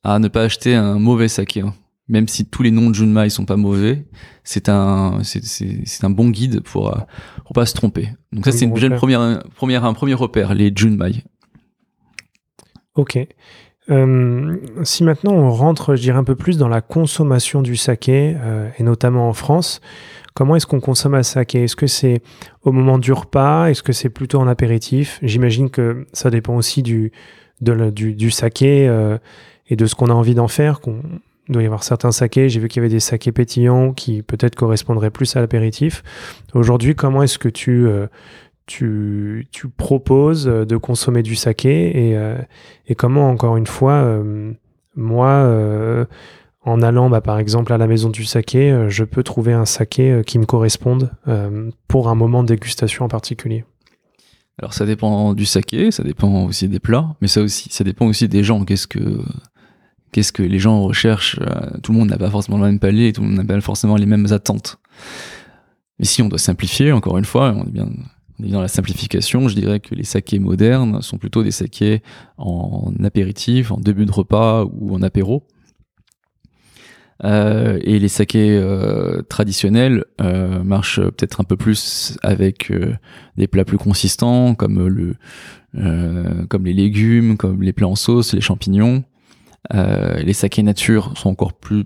à 0.02 0.18
ne 0.18 0.28
pas 0.28 0.42
acheter 0.42 0.74
un 0.74 0.98
mauvais 0.98 1.28
saké. 1.28 1.60
Hein. 1.60 1.74
Même 2.08 2.28
si 2.28 2.44
tous 2.46 2.62
les 2.62 2.70
noms 2.70 2.90
de 2.90 2.94
Junmai 2.94 3.30
sont 3.30 3.44
pas 3.44 3.56
mauvais, 3.56 4.04
c'est 4.42 4.68
un 4.68 5.20
c'est 5.22 6.04
un 6.04 6.10
bon 6.10 6.30
guide 6.30 6.60
pour 6.60 6.94
euh, 6.94 7.00
pour 7.44 7.54
pas 7.54 7.64
se 7.64 7.74
tromper. 7.74 8.08
Donc 8.32 8.44
ça 8.44 8.52
c'est 8.52 8.64
une 8.64 8.74
déjà 8.74 8.90
première 8.90 9.42
première 9.54 9.84
un 9.84 9.94
premier 9.94 10.14
repère 10.14 10.52
les 10.54 10.72
Junmai. 10.74 11.22
Ok. 12.94 13.18
Euh, 13.90 14.56
si 14.84 15.02
maintenant 15.04 15.32
on 15.32 15.50
rentre, 15.50 15.96
je 15.96 16.02
dirais 16.02 16.18
un 16.18 16.24
peu 16.24 16.36
plus 16.36 16.56
dans 16.56 16.68
la 16.68 16.80
consommation 16.80 17.62
du 17.62 17.76
saké 17.76 18.36
euh, 18.40 18.68
et 18.78 18.82
notamment 18.82 19.28
en 19.28 19.32
France, 19.32 19.80
comment 20.34 20.54
est-ce 20.56 20.66
qu'on 20.66 20.80
consomme 20.80 21.14
un 21.14 21.22
saké? 21.22 21.64
Est-ce 21.64 21.76
que 21.76 21.88
c'est 21.88 22.22
au 22.62 22.72
moment 22.72 22.98
du 22.98 23.12
repas? 23.12 23.66
Est-ce 23.70 23.82
que 23.82 23.92
c'est 23.92 24.10
plutôt 24.10 24.38
en 24.38 24.46
apéritif? 24.46 25.18
J'imagine 25.22 25.68
que 25.70 26.06
ça 26.12 26.30
dépend 26.30 26.56
aussi 26.56 26.82
du 26.82 27.12
du, 27.60 28.14
du 28.14 28.30
saké 28.32 28.90
et 29.68 29.76
de 29.76 29.86
ce 29.86 29.94
qu'on 29.94 30.06
a 30.06 30.14
envie 30.14 30.34
d'en 30.34 30.48
faire. 30.48 30.80
Qu'on 30.80 31.00
doit 31.48 31.62
y 31.62 31.66
avoir 31.66 31.84
certains 31.84 32.12
sakés. 32.12 32.48
J'ai 32.48 32.60
vu 32.60 32.68
qu'il 32.68 32.80
y 32.80 32.84
avait 32.84 32.92
des 32.92 33.00
sakés 33.00 33.32
pétillants 33.32 33.92
qui 33.92 34.22
peut-être 34.22 34.54
correspondraient 34.54 35.10
plus 35.10 35.34
à 35.36 35.40
l'apéritif. 35.40 36.02
Aujourd'hui, 36.54 36.94
comment 36.94 37.22
est-ce 37.22 37.38
que 37.38 37.48
tu, 37.48 37.86
euh, 37.86 38.06
tu, 38.66 39.48
proposes 39.76 40.44
de 40.44 40.76
consommer 40.76 41.22
du 41.22 41.34
saké 41.34 42.08
et, 42.08 42.16
euh, 42.16 42.36
comment, 42.96 43.28
encore 43.28 43.56
une 43.56 43.66
fois, 43.66 43.94
euh, 43.94 44.52
moi, 44.94 46.06
en 46.64 46.82
allant 46.82 47.10
bah, 47.10 47.20
par 47.20 47.38
exemple 47.38 47.72
à 47.72 47.78
la 47.78 47.86
maison 47.86 48.10
du 48.10 48.24
saké, 48.24 48.86
je 48.88 49.04
peux 49.04 49.22
trouver 49.22 49.52
un 49.52 49.64
saké 49.64 50.22
qui 50.26 50.38
me 50.38 50.46
corresponde 50.46 51.10
pour 51.88 52.08
un 52.08 52.14
moment 52.14 52.42
de 52.42 52.48
dégustation 52.48 53.04
en 53.06 53.08
particulier 53.08 53.64
alors 54.58 54.74
ça 54.74 54.84
dépend 54.84 55.34
du 55.34 55.46
saké, 55.46 55.90
ça 55.90 56.04
dépend 56.04 56.44
aussi 56.44 56.68
des 56.68 56.78
plats, 56.78 57.16
mais 57.20 57.26
ça 57.26 57.40
aussi, 57.40 57.70
ça 57.70 57.84
dépend 57.84 58.06
aussi 58.06 58.28
des 58.28 58.44
gens. 58.44 58.64
Qu'est-ce 58.64 58.86
que 58.86 59.18
qu'est-ce 60.12 60.30
que 60.30 60.42
les 60.42 60.58
gens 60.58 60.82
recherchent 60.82 61.40
Tout 61.82 61.92
le 61.92 61.98
monde 61.98 62.10
n'a 62.10 62.18
pas 62.18 62.30
forcément 62.30 62.58
le 62.58 62.64
même 62.64 62.78
palais, 62.78 63.12
tout 63.12 63.22
le 63.22 63.28
monde 63.28 63.38
n'a 63.38 63.44
pas 63.44 63.60
forcément 63.60 63.96
les 63.96 64.06
mêmes 64.06 64.26
attentes. 64.30 64.78
Si 66.00 66.22
on 66.22 66.28
doit 66.28 66.38
simplifier, 66.38 66.92
encore 66.92 67.18
une 67.18 67.24
fois, 67.24 67.54
on 67.56 67.64
est 67.64 67.70
bien, 67.70 67.88
dans 68.38 68.60
la 68.60 68.68
simplification. 68.68 69.48
Je 69.48 69.54
dirais 69.54 69.80
que 69.80 69.94
les 69.94 70.04
sakés 70.04 70.38
modernes 70.38 71.02
sont 71.02 71.18
plutôt 71.18 71.42
des 71.42 71.50
sakés 71.50 72.02
en 72.38 72.92
apéritif, 73.04 73.70
en 73.70 73.78
début 73.78 74.06
de 74.06 74.12
repas 74.12 74.64
ou 74.64 74.94
en 74.94 75.02
apéro. 75.02 75.46
Euh, 77.24 77.78
et 77.82 77.98
les 77.98 78.08
sakés 78.08 78.58
euh, 78.58 79.22
traditionnels 79.22 80.04
euh, 80.20 80.62
marchent 80.64 81.00
peut-être 81.00 81.40
un 81.40 81.44
peu 81.44 81.56
plus 81.56 82.18
avec 82.22 82.72
des 83.36 83.46
plats 83.46 83.64
plus 83.64 83.78
consistants 83.78 84.54
comme 84.54 84.86
le 84.86 85.14
comme 86.50 86.66
les 86.66 86.74
légumes, 86.74 87.38
comme 87.38 87.62
les 87.62 87.72
plats 87.72 87.88
en 87.88 87.96
sauce, 87.96 88.34
les 88.34 88.42
champignons. 88.42 89.04
les 89.72 90.32
sakés 90.34 90.62
nature 90.62 91.16
sont 91.16 91.30
encore 91.30 91.54
plus 91.54 91.84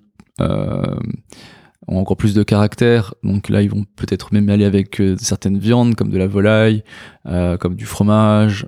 ont 1.89 1.99
encore 1.99 2.17
plus 2.17 2.35
de 2.35 2.43
caractère. 2.43 3.15
Donc 3.23 3.49
là, 3.49 3.63
ils 3.63 3.71
vont 3.71 3.85
peut-être 3.97 4.33
même 4.33 4.49
aller 4.51 4.65
avec 4.65 5.01
certaines 5.19 5.59
viandes 5.59 5.95
comme 5.95 6.11
de 6.11 6.19
la 6.19 6.27
volaille, 6.27 6.83
comme 7.25 7.75
du 7.75 7.87
fromage. 7.87 8.67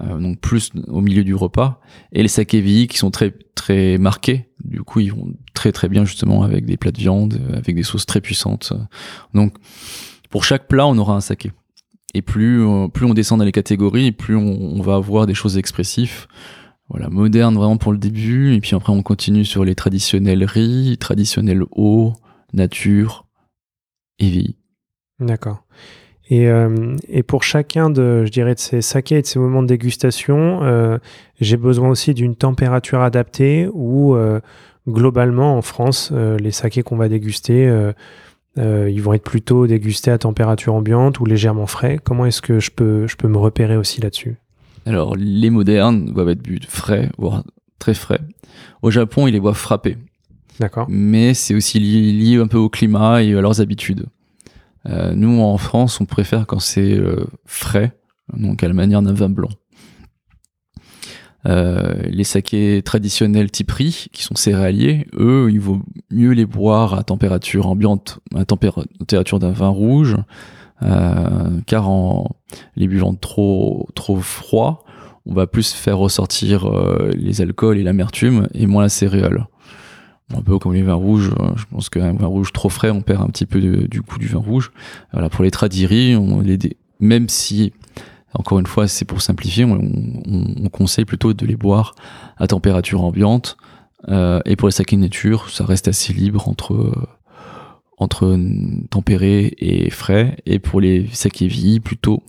Euh, 0.00 0.18
donc 0.18 0.40
plus 0.40 0.70
au 0.88 1.00
milieu 1.00 1.24
du 1.24 1.34
repas. 1.34 1.80
Et 2.12 2.22
les 2.22 2.28
sakévi 2.28 2.86
qui 2.86 2.96
sont 2.96 3.10
très 3.10 3.34
très 3.54 3.98
marqués, 3.98 4.48
du 4.64 4.82
coup 4.82 5.00
ils 5.00 5.12
vont 5.12 5.34
très 5.52 5.70
très 5.70 5.88
bien 5.88 6.04
justement 6.04 6.42
avec 6.42 6.64
des 6.64 6.76
plats 6.78 6.92
de 6.92 6.98
viande, 6.98 7.38
avec 7.52 7.74
des 7.74 7.82
sauces 7.82 8.06
très 8.06 8.20
puissantes. 8.20 8.72
Donc 9.34 9.54
pour 10.30 10.44
chaque 10.44 10.66
plat 10.66 10.86
on 10.86 10.96
aura 10.96 11.14
un 11.14 11.20
saké. 11.20 11.52
Et 12.14 12.22
plus 12.22 12.66
euh, 12.66 12.88
plus 12.88 13.04
on 13.04 13.12
descend 13.12 13.38
dans 13.38 13.44
les 13.44 13.52
catégories, 13.52 14.12
plus 14.12 14.36
on, 14.36 14.80
va 14.80 14.94
avoir 14.94 15.26
des 15.26 15.34
choses 15.34 15.58
expressives. 15.58 16.26
Voilà, 16.92 17.08
moderne 17.08 17.54
vraiment 17.54 17.78
pour 17.78 17.92
le 17.92 17.98
début, 17.98 18.54
et 18.54 18.60
puis 18.60 18.76
après 18.76 18.92
on 18.92 19.02
continue 19.02 19.46
sur 19.46 19.64
les 19.64 19.74
traditionnels 19.74 20.44
riz, 20.44 20.98
traditionnels 21.00 21.62
eau, 21.70 22.12
nature 22.52 23.24
et 24.18 24.28
vie. 24.28 24.56
D'accord. 25.18 25.64
Et, 26.28 26.48
euh, 26.48 26.94
et, 27.08 27.22
pour 27.22 27.44
chacun 27.44 27.88
de, 27.88 28.26
je 28.26 28.30
dirais, 28.30 28.54
de 28.54 28.60
ces 28.60 28.82
sakés 28.82 29.16
et 29.16 29.22
de 29.22 29.26
ces 29.26 29.38
moments 29.38 29.62
de 29.62 29.68
dégustation, 29.68 30.62
euh, 30.62 30.98
j'ai 31.40 31.56
besoin 31.56 31.88
aussi 31.88 32.12
d'une 32.12 32.36
température 32.36 33.00
adaptée 33.00 33.68
où, 33.72 34.14
euh, 34.14 34.40
globalement, 34.86 35.56
en 35.56 35.62
France, 35.62 36.12
les 36.12 36.50
sakés 36.50 36.82
qu'on 36.82 36.96
va 36.96 37.08
déguster, 37.08 37.72
ils 38.56 39.02
vont 39.02 39.14
être 39.14 39.24
plutôt 39.24 39.66
dégustés 39.66 40.10
à 40.10 40.18
température 40.18 40.74
ambiante 40.74 41.20
ou 41.20 41.24
légèrement 41.24 41.66
frais. 41.66 41.98
Comment 42.02 42.26
est-ce 42.26 42.42
que 42.42 42.60
je 42.60 42.70
peux, 42.70 43.06
je 43.06 43.16
peux 43.16 43.28
me 43.28 43.38
repérer 43.38 43.76
aussi 43.76 44.00
là-dessus? 44.00 44.36
Alors, 44.86 45.16
les 45.16 45.50
modernes 45.50 46.12
doivent 46.12 46.30
être 46.30 46.42
bu 46.42 46.60
frais, 46.68 47.10
voire 47.18 47.44
très 47.78 47.94
frais. 47.94 48.20
Au 48.82 48.90
Japon, 48.90 49.26
ils 49.26 49.32
les 49.32 49.38
voient 49.38 49.54
frapper. 49.54 49.96
D'accord. 50.60 50.86
Mais 50.88 51.34
c'est 51.34 51.54
aussi 51.54 51.78
lié 51.78 52.36
un 52.36 52.46
peu 52.46 52.58
au 52.58 52.68
climat 52.68 53.22
et 53.22 53.34
à 53.34 53.40
leurs 53.40 53.60
habitudes. 53.60 54.06
Euh, 54.88 55.14
nous, 55.14 55.40
en 55.40 55.56
France, 55.58 56.00
on 56.00 56.04
préfère 56.04 56.46
quand 56.46 56.60
c'est 56.60 56.92
euh, 56.92 57.24
frais, 57.44 57.96
donc 58.36 58.62
à 58.62 58.68
la 58.68 58.74
manière 58.74 59.02
d'un 59.02 59.12
vin 59.12 59.28
blanc. 59.28 59.50
Euh, 61.46 61.94
les 62.04 62.24
sakés 62.24 62.82
traditionnels 62.82 63.50
type 63.50 63.70
riz, 63.70 64.06
qui 64.12 64.22
sont 64.22 64.36
céréaliers, 64.36 65.06
eux, 65.14 65.48
il 65.50 65.60
vaut 65.60 65.82
mieux 66.10 66.30
les 66.30 66.46
boire 66.46 66.94
à 66.94 67.02
température 67.02 67.66
ambiante, 67.66 68.20
à 68.34 68.44
température 68.44 69.38
d'un 69.38 69.50
vin 69.50 69.68
rouge, 69.68 70.16
car 71.66 71.88
en 71.88 72.36
les 72.76 72.88
buvant 72.88 73.14
trop 73.14 73.88
trop 73.94 74.16
froid, 74.16 74.84
on 75.26 75.34
va 75.34 75.46
plus 75.46 75.72
faire 75.72 75.98
ressortir 75.98 76.66
euh, 76.66 77.10
les 77.14 77.40
alcools 77.40 77.78
et 77.78 77.82
l'amertume 77.82 78.48
et 78.54 78.66
moins 78.66 78.82
la 78.82 78.88
céréale 78.88 79.46
un 80.34 80.40
peu 80.40 80.58
comme 80.58 80.72
les 80.72 80.82
vins 80.82 80.94
rouges. 80.94 81.30
Euh, 81.38 81.50
je 81.56 81.64
pense 81.70 81.90
qu'un 81.90 82.14
vin 82.14 82.26
rouge 82.26 82.52
trop 82.52 82.68
frais, 82.68 82.90
on 82.90 83.02
perd 83.02 83.22
un 83.22 83.26
petit 83.26 83.46
peu 83.46 83.60
du 83.60 84.00
goût 84.00 84.18
du 84.18 84.28
vin 84.28 84.38
rouge. 84.38 84.72
Voilà, 85.12 85.28
pour 85.28 85.44
les 85.44 85.50
tradiris, 85.50 86.16
on 86.16 86.40
les 86.40 86.58
même 87.00 87.28
si, 87.28 87.72
encore 88.32 88.60
une 88.60 88.66
fois, 88.66 88.86
c'est 88.86 89.04
pour 89.04 89.20
simplifier, 89.20 89.64
on, 89.64 90.68
conseille 90.70 91.04
plutôt 91.04 91.34
de 91.34 91.44
les 91.44 91.56
boire 91.56 91.94
à 92.38 92.46
température 92.46 93.02
ambiante. 93.02 93.56
Euh, 94.08 94.40
et 94.44 94.56
pour 94.56 94.68
les 94.68 94.72
sakés 94.72 94.96
nature, 94.96 95.50
ça 95.50 95.64
reste 95.64 95.88
assez 95.88 96.12
libre 96.12 96.48
entre 96.48 96.92
entre 98.02 98.38
tempéré 98.90 99.54
et 99.58 99.90
frais. 99.90 100.36
Et 100.46 100.58
pour 100.58 100.80
les 100.80 101.06
sakés 101.12 101.46
vie, 101.46 101.80
plutôt 101.80 102.22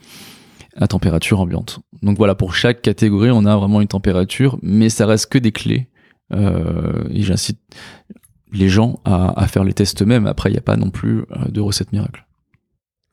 à 0.76 0.88
température 0.88 1.40
ambiante. 1.40 1.80
Donc 2.02 2.18
voilà, 2.18 2.36
pour 2.36 2.56
chaque 2.56 2.82
catégorie, 2.82 3.32
on 3.32 3.46
a 3.46 3.56
vraiment 3.56 3.82
une 3.82 3.88
température, 3.88 4.58
mais 4.62 4.90
ça 4.90 5.06
reste 5.06 5.28
que 5.28 5.38
des 5.38 5.52
clés 5.52 5.88
euh, 6.34 7.04
et 7.12 7.22
j'incite 7.22 7.60
les 8.52 8.70
gens 8.70 9.00
à, 9.06 9.48
faire 9.48 9.64
les 9.64 9.74
tests 9.74 10.02
eux-mêmes. 10.02 10.28
Après, 10.28 10.50
il 10.50 10.54
n'y 10.54 10.60
a 10.60 10.64
pas 10.64 10.76
non 10.76 10.90
plus 10.90 11.20
euh, 11.20 11.50
de 11.50 11.60
recette 11.62 11.92
miracle. 11.92 12.26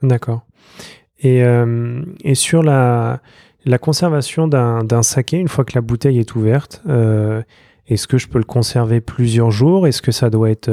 D'accord. 0.03 0.47
Et, 1.19 1.43
euh, 1.45 2.03
et, 2.25 2.35
sur 2.35 2.63
la, 2.63 3.21
la 3.65 3.79
conservation 3.79 4.49
d'un 4.49 5.03
saké, 5.03 5.39
une 5.39 5.49
fois 5.49 5.65
que 5.65 5.73
la 5.75 5.81
bouteille 5.83 6.19
est 6.19 6.35
ouverte, 6.35 6.83
est-ce 7.87 8.07
que 8.07 8.19
je 8.19 8.29
peux 8.29 8.39
le 8.39 8.45
conserver 8.45 9.01
plusieurs 9.01 9.51
jours? 9.51 9.87
Est-ce 9.87 10.01
que 10.01 10.13
ça 10.13 10.31
doit 10.31 10.51
être, 10.51 10.71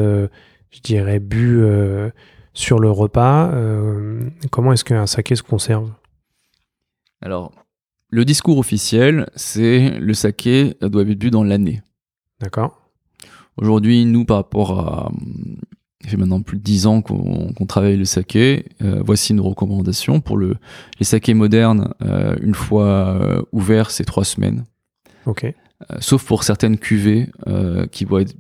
je 0.72 0.82
dirais, 0.82 1.20
bu 1.20 1.64
sur 2.54 2.80
le 2.80 2.90
repas 2.90 3.52
Comment 4.52 4.74
est-ce 4.74 4.84
qu'un 4.84 5.08
saké 5.08 5.36
se 5.36 5.44
conserve? 5.44 5.92
Alors, 7.22 7.52
le 8.10 8.26
discours 8.26 8.58
officiel, 8.58 9.28
c'est 9.36 9.98
le 10.00 10.14
saké 10.14 10.76
doit 10.82 11.02
être 11.02 11.20
bu 11.20 11.30
dans 11.30 11.44
l'année. 11.44 11.82
D'accord. 12.40 12.88
Aujourd'hui, 13.58 14.06
nous, 14.06 14.24
par 14.24 14.38
rapport 14.38 14.80
à. 14.80 15.12
Ça 16.04 16.12
fait 16.12 16.18
maintenant 16.18 16.42
plus 16.42 16.58
de 16.58 16.64
10 16.64 16.86
ans 16.86 17.02
qu'on 17.02 17.66
travaille 17.68 17.98
le 17.98 18.06
saké. 18.06 18.66
Euh, 18.82 19.02
voici 19.04 19.34
nos 19.34 19.44
recommandations. 19.44 20.22
Pour 20.22 20.38
le, 20.38 20.56
les 21.00 21.06
sakés 21.06 21.34
modernes, 21.34 21.94
euh, 22.04 22.36
une 22.40 22.54
fois 22.54 22.86
euh, 22.86 23.42
ouverts, 23.52 23.90
c'est 23.90 24.06
3 24.06 24.24
semaines. 24.24 24.64
Ok. 25.26 25.54
Sauf 26.00 26.26
pour 26.26 26.44
certaines 26.44 26.78
cuvées 26.78 27.32
qui, 27.92 28.06
doivent 28.06 28.24
être, 28.24 28.36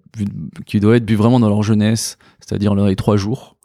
qui 0.65 0.79
doivent 0.79 0.95
être 0.95 1.05
bues 1.05 1.15
vraiment 1.15 1.39
dans 1.39 1.49
leur 1.49 1.63
jeunesse, 1.63 2.17
c'est-à-dire 2.39 2.75
dans 2.75 2.85
les 2.85 2.95
3 2.95 3.17
jours. 3.17 3.57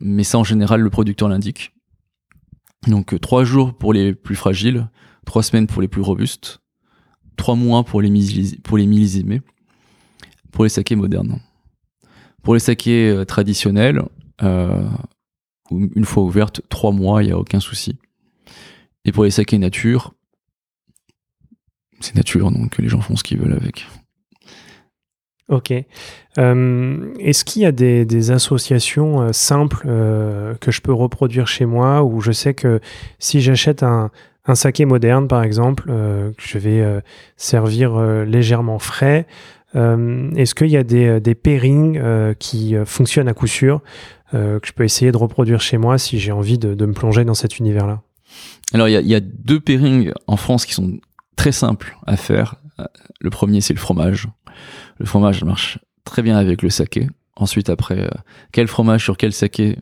Mais 0.00 0.24
ça, 0.24 0.38
en 0.38 0.44
général, 0.44 0.80
le 0.80 0.90
producteur 0.90 1.28
l'indique. 1.28 1.74
Donc, 2.86 3.18
3 3.20 3.44
jours 3.44 3.74
pour 3.74 3.92
les 3.92 4.14
plus 4.14 4.34
fragiles, 4.34 4.88
3 5.26 5.42
semaines 5.42 5.66
pour 5.66 5.82
les 5.82 5.88
plus 5.88 6.00
robustes, 6.00 6.60
trois 7.40 7.56
mois 7.56 7.84
pour 7.84 8.02
les, 8.02 8.10
pour 8.62 8.76
millésimés, 8.76 9.40
pour 10.52 10.64
les 10.64 10.70
sakés 10.70 10.94
modernes. 10.94 11.40
Pour 12.42 12.54
les 12.54 12.60
sakés 12.60 13.08
euh, 13.08 13.24
traditionnels, 13.24 14.02
euh, 14.42 14.88
une 15.70 16.04
fois 16.04 16.22
ouverte, 16.22 16.60
trois 16.68 16.92
mois, 16.92 17.22
il 17.22 17.26
n'y 17.26 17.32
a 17.32 17.38
aucun 17.38 17.60
souci. 17.60 17.98
Et 19.06 19.12
pour 19.12 19.24
les 19.24 19.30
sakés 19.30 19.56
nature, 19.56 20.12
c'est 22.00 22.16
nature, 22.16 22.50
donc 22.50 22.78
les 22.78 22.88
gens 22.88 23.00
font 23.00 23.16
ce 23.16 23.24
qu'ils 23.24 23.38
veulent 23.38 23.52
avec. 23.52 23.86
Ok. 25.48 25.72
Euh, 26.38 27.14
est-ce 27.18 27.44
qu'il 27.44 27.62
y 27.62 27.66
a 27.66 27.72
des, 27.72 28.30
associations 28.30 29.32
simples 29.32 29.84
que 30.60 30.70
je 30.70 30.80
peux 30.80 30.92
reproduire 30.92 31.48
chez 31.48 31.66
moi 31.66 32.04
où 32.04 32.20
je 32.20 32.30
sais 32.30 32.54
que 32.54 32.80
si 33.18 33.40
j'achète 33.40 33.82
un, 33.82 34.10
un 34.46 34.54
saké 34.54 34.84
moderne, 34.84 35.28
par 35.28 35.42
exemple, 35.42 35.84
euh, 35.88 36.32
que 36.32 36.42
je 36.42 36.58
vais 36.58 36.80
euh, 36.80 37.00
servir 37.36 37.94
euh, 37.94 38.24
légèrement 38.24 38.78
frais. 38.78 39.26
Est-ce 39.72 40.56
qu'il 40.56 40.66
y 40.66 40.76
a 40.76 40.82
des, 40.82 41.20
des 41.20 41.36
pairings 41.36 42.34
qui 42.40 42.74
fonctionnent 42.86 43.28
à 43.28 43.34
coup 43.34 43.46
sûr, 43.46 43.82
que 44.32 44.58
je 44.64 44.72
peux 44.72 44.82
essayer 44.82 45.12
de 45.12 45.16
reproduire 45.16 45.60
chez 45.60 45.78
moi 45.78 45.96
si 45.96 46.18
j'ai 46.18 46.32
envie 46.32 46.58
de, 46.58 46.74
me 46.84 46.92
plonger 46.92 47.24
dans 47.24 47.34
cet 47.34 47.60
univers-là? 47.60 48.02
Alors, 48.74 48.88
il 48.88 49.06
y 49.06 49.14
a, 49.14 49.20
deux 49.20 49.60
pairings 49.60 50.10
en 50.26 50.36
France 50.36 50.66
qui 50.66 50.74
sont 50.74 50.98
très 51.36 51.52
simples 51.52 51.96
à 52.06 52.16
faire. 52.16 52.56
Le 53.20 53.30
premier, 53.30 53.60
c'est 53.60 53.74
le 53.74 53.78
fromage. 53.78 54.28
Le 54.98 55.06
fromage 55.06 55.44
marche 55.44 55.78
très 56.04 56.22
bien 56.22 56.36
avec 56.36 56.62
le 56.62 56.70
saké. 56.70 57.08
Ensuite, 57.36 57.70
après, 57.70 58.10
quel 58.52 58.68
fromage 58.68 59.04
sur 59.04 59.16
quel 59.16 59.32
saké 59.32 59.78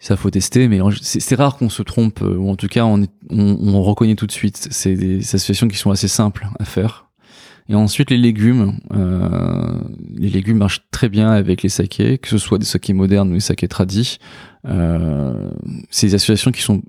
ça 0.00 0.16
faut 0.16 0.30
tester, 0.30 0.66
mais 0.66 0.80
c'est 1.02 1.34
rare 1.34 1.58
qu'on 1.58 1.68
se 1.68 1.82
trompe, 1.82 2.22
euh, 2.22 2.36
ou 2.36 2.50
en 2.50 2.56
tout 2.56 2.68
cas 2.68 2.84
on, 2.84 3.06
on, 3.28 3.82
reconnaît 3.82 4.14
tout 4.14 4.26
de 4.26 4.32
suite. 4.32 4.68
C'est 4.70 4.94
des 4.94 5.18
associations 5.18 5.68
qui 5.68 5.76
sont 5.76 5.90
assez 5.90 6.08
simples 6.08 6.48
à 6.58 6.64
faire. 6.64 7.10
Et 7.68 7.74
ensuite 7.74 8.10
les 8.10 8.16
légumes, 8.16 8.80
euh, 8.94 9.78
les 10.16 10.30
légumes 10.30 10.56
marchent 10.56 10.86
très 10.90 11.10
bien 11.10 11.30
avec 11.30 11.62
les 11.62 11.68
sakés, 11.68 12.16
que 12.16 12.28
ce 12.28 12.38
soit 12.38 12.58
des 12.58 12.64
sakés 12.64 12.94
modernes 12.94 13.30
ou 13.30 13.34
des 13.34 13.40
sakés 13.40 13.68
tradis. 13.68 14.18
Euh, 14.66 15.50
c'est 15.90 16.08
des 16.08 16.14
associations 16.14 16.50
qui 16.50 16.62
sont, 16.62 16.82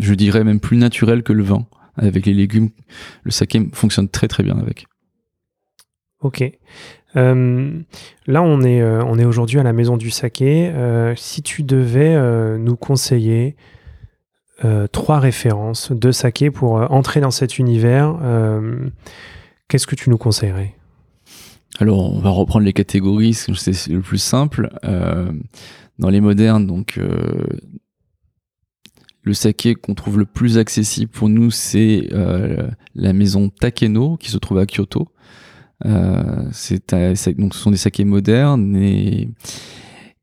je 0.00 0.12
dirais 0.14 0.42
même 0.42 0.58
plus 0.58 0.76
naturelles 0.76 1.22
que 1.22 1.32
le 1.32 1.44
vin. 1.44 1.64
Avec 1.98 2.26
les 2.26 2.34
légumes, 2.34 2.70
le 3.24 3.30
saké 3.30 3.68
fonctionne 3.72 4.08
très 4.08 4.28
très 4.28 4.42
bien 4.42 4.58
avec. 4.58 4.86
Ok. 6.20 6.42
Euh, 7.16 7.80
là, 8.26 8.42
on 8.42 8.62
est, 8.62 8.82
euh, 8.82 9.04
on 9.04 9.18
est 9.18 9.24
aujourd'hui 9.24 9.58
à 9.58 9.62
la 9.62 9.72
maison 9.72 9.96
du 9.96 10.10
saké. 10.10 10.68
Euh, 10.68 11.14
si 11.16 11.42
tu 11.42 11.62
devais 11.62 12.16
nous 12.58 12.76
conseiller 12.76 13.56
trois 14.90 15.20
références 15.20 15.92
de 15.92 16.10
saké 16.10 16.50
pour 16.50 16.72
entrer 16.90 17.20
dans 17.20 17.30
cet 17.30 17.58
univers, 17.58 18.16
qu'est-ce 19.68 19.86
que 19.86 19.94
tu 19.94 20.10
nous 20.10 20.18
conseillerais? 20.18 20.74
Alors, 21.78 22.12
on 22.12 22.18
va 22.18 22.30
reprendre 22.30 22.64
les 22.64 22.72
catégories, 22.72 23.34
c'est 23.34 23.52
le 23.86 24.00
plus 24.00 24.18
simple. 24.18 24.68
dans 24.82 26.10
les 26.10 26.20
modernes, 26.20 26.66
donc 26.66 26.98
le 29.22 29.34
saké 29.34 29.74
qu'on 29.74 29.94
trouve 29.94 30.18
le 30.18 30.24
plus 30.24 30.58
accessible 30.58 31.10
pour 31.10 31.28
nous, 31.28 31.50
c'est 31.50 32.08
la 32.94 33.12
maison 33.12 33.48
Takeno 33.48 34.16
qui 34.16 34.30
se 34.30 34.38
trouve 34.38 34.58
à 34.58 34.66
Kyoto. 34.66 35.08
Euh, 35.86 36.48
c'est 36.52 36.92
donc 37.38 37.54
ce 37.54 37.60
sont 37.60 37.70
des 37.70 37.76
sakés 37.76 38.04
modernes 38.04 38.76
et 38.76 39.28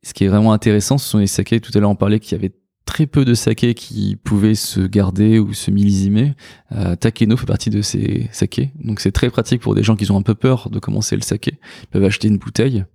ce 0.03 0.13
qui 0.13 0.25
est 0.25 0.27
vraiment 0.27 0.53
intéressant, 0.53 0.97
ce 0.97 1.09
sont 1.09 1.17
les 1.17 1.27
sakés. 1.27 1.59
Tout 1.59 1.71
à 1.75 1.79
l'heure, 1.79 1.89
on 1.89 1.95
parlait 1.95 2.19
qu'il 2.19 2.33
y 2.33 2.39
avait 2.39 2.53
très 2.85 3.07
peu 3.07 3.25
de 3.25 3.33
sakés 3.33 3.73
qui 3.73 4.17
pouvaient 4.23 4.55
se 4.55 4.81
garder 4.81 5.39
ou 5.39 5.53
se 5.53 5.71
millisimer. 5.71 6.33
Euh, 6.73 6.95
Takeno 6.95 7.35
fait 7.37 7.47
partie 7.47 7.69
de 7.69 7.81
ces 7.81 8.29
sakés, 8.31 8.71
donc 8.83 8.99
c'est 8.99 9.11
très 9.11 9.29
pratique 9.29 9.61
pour 9.61 9.73
des 9.73 9.83
gens 9.83 9.95
qui 9.95 10.09
ont 10.11 10.17
un 10.17 10.21
peu 10.21 10.35
peur 10.35 10.69
de 10.69 10.79
commencer 10.79 11.15
le 11.15 11.23
saké. 11.23 11.57
Ils 11.83 11.87
peuvent 11.87 12.03
acheter 12.03 12.27
une 12.27 12.37
bouteille, 12.37 12.85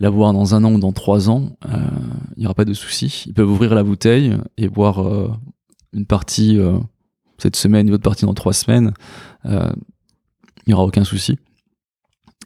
la 0.00 0.10
boire 0.10 0.32
dans 0.32 0.54
un 0.54 0.64
an 0.64 0.72
ou 0.72 0.78
dans 0.78 0.92
trois 0.92 1.28
ans, 1.28 1.50
euh, 1.66 1.76
il 2.36 2.40
n'y 2.40 2.46
aura 2.46 2.54
pas 2.54 2.64
de 2.64 2.72
souci. 2.72 3.24
Ils 3.26 3.34
peuvent 3.34 3.50
ouvrir 3.50 3.74
la 3.74 3.84
bouteille 3.84 4.34
et 4.56 4.68
boire 4.68 5.06
euh, 5.06 5.30
une 5.92 6.06
partie 6.06 6.58
euh, 6.58 6.78
cette 7.36 7.54
semaine, 7.54 7.86
une 7.86 7.94
autre 7.94 8.02
partie 8.02 8.24
dans 8.24 8.34
trois 8.34 8.54
semaines. 8.54 8.92
il 9.44 9.72
n'y 10.66 10.72
aura 10.72 10.84
aucun 10.84 11.04
souci. 11.04 11.38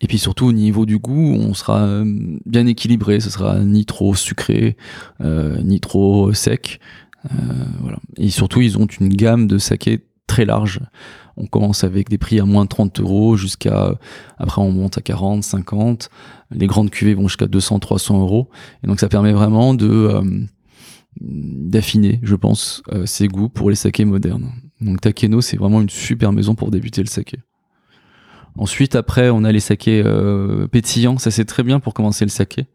Et 0.01 0.09
puis 0.09 0.19
surtout 0.19 0.47
au 0.47 0.53
niveau 0.53 0.85
du 0.85 0.99
goût, 0.99 1.35
on 1.35 1.55
sera 1.55 2.03
bien 2.45 2.67
équilibré, 2.67 3.21
ce 3.21 3.31
sera 3.31 3.61
ni 3.61 3.87
trop 3.87 4.15
sucré, 4.15 4.77
ni 5.21 5.81
trop 5.81 6.33
sec. 6.33 6.81
Voilà. 7.81 7.99
Et 8.17 8.29
surtout, 8.31 8.61
ils 8.61 8.77
ont 8.77 8.87
une 8.87 9.09
gamme 9.09 9.47
de 9.47 9.59
sakés 9.59 10.05
très 10.27 10.45
large. 10.45 10.81
On 11.37 11.47
commence 11.47 11.85
avec 11.85 12.09
des 12.09 12.19
prix 12.19 12.39
à 12.41 12.45
moins 12.45 12.65
de 12.65 12.69
30 12.69 13.01
euros 13.01 13.37
jusqu'à, 13.37 13.95
après 14.39 14.63
on 14.63 14.71
monte 14.71 14.99
à 14.99 15.01
40, 15.01 15.43
50. 15.43 16.11
Les 16.51 16.67
grandes 16.67 16.91
cuvées 16.91 17.15
vont 17.15 17.29
jusqu'à 17.29 17.47
200, 17.47 17.81
300 17.81 18.21
euros. 18.21 18.49
Et 18.83 18.87
donc 18.87 19.01
ça 19.01 19.09
permet 19.09 19.33
vraiment 19.33 19.75
de, 19.75 19.89
euh, 19.89 20.23
d'affiner, 21.21 22.21
je 22.23 22.37
pense, 22.37 22.83
euh, 22.93 23.07
ses 23.07 23.29
goûts 23.29 23.49
pour 23.49 23.71
les 23.71 23.77
sakés 23.77 24.05
modernes. 24.05 24.51
Donc 24.81 25.01
Takeno, 25.01 25.41
c'est 25.41 25.57
vraiment 25.57 25.81
une 25.81 25.91
super 25.91 26.33
maison 26.33 26.55
pour 26.55 26.71
débuter 26.71 27.03
le 27.03 27.09
saké. 27.09 27.39
Ensuite, 28.57 28.95
après, 28.95 29.31
on 29.31 29.43
a 29.45 29.51
les 29.51 29.61
sakés 29.61 30.03
euh, 30.05 30.69
pétillants. 30.69 31.19
Ça, 31.19 31.31
c'est 31.31 31.45
très 31.45 31.63
bien 31.63 31.81
pour 31.81 31.93
commencer 31.93 32.25
le 32.25 32.31
saké. 32.31 32.67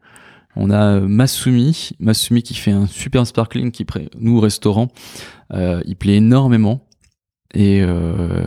On 0.56 0.70
a 0.70 0.96
euh, 0.96 1.08
Masumi, 1.08 1.90
Masumi 2.00 2.42
qui 2.42 2.54
fait 2.54 2.72
un 2.72 2.86
super 2.86 3.26
sparkling 3.26 3.70
qui, 3.70 3.86
nous, 4.18 4.38
au 4.38 4.40
restaurant, 4.40 4.88
euh, 5.54 5.80
il 5.86 5.96
plaît 5.96 6.16
énormément. 6.16 6.86
Et 7.54 7.82
euh, 7.82 8.46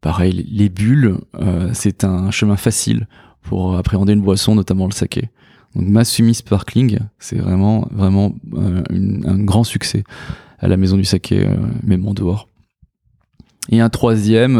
pareil, 0.00 0.46
les 0.50 0.68
bulles, 0.68 1.18
euh, 1.40 1.70
c'est 1.72 2.04
un 2.04 2.30
chemin 2.30 2.56
facile 2.56 3.06
pour 3.42 3.76
appréhender 3.76 4.12
une 4.12 4.22
boisson, 4.22 4.54
notamment 4.54 4.86
le 4.86 4.92
saké. 4.92 5.28
Donc 5.74 5.88
Masumi 5.88 6.34
Sparkling, 6.34 6.98
c'est 7.18 7.38
vraiment, 7.38 7.86
vraiment 7.92 8.34
un 8.52 9.38
grand 9.38 9.64
succès 9.64 10.04
à 10.58 10.68
la 10.68 10.76
maison 10.76 10.96
du 10.96 11.04
saké, 11.04 11.46
même 11.84 12.06
en 12.06 12.12
dehors. 12.12 12.48
Et 13.70 13.80
un 13.80 13.88
troisième, 13.88 14.58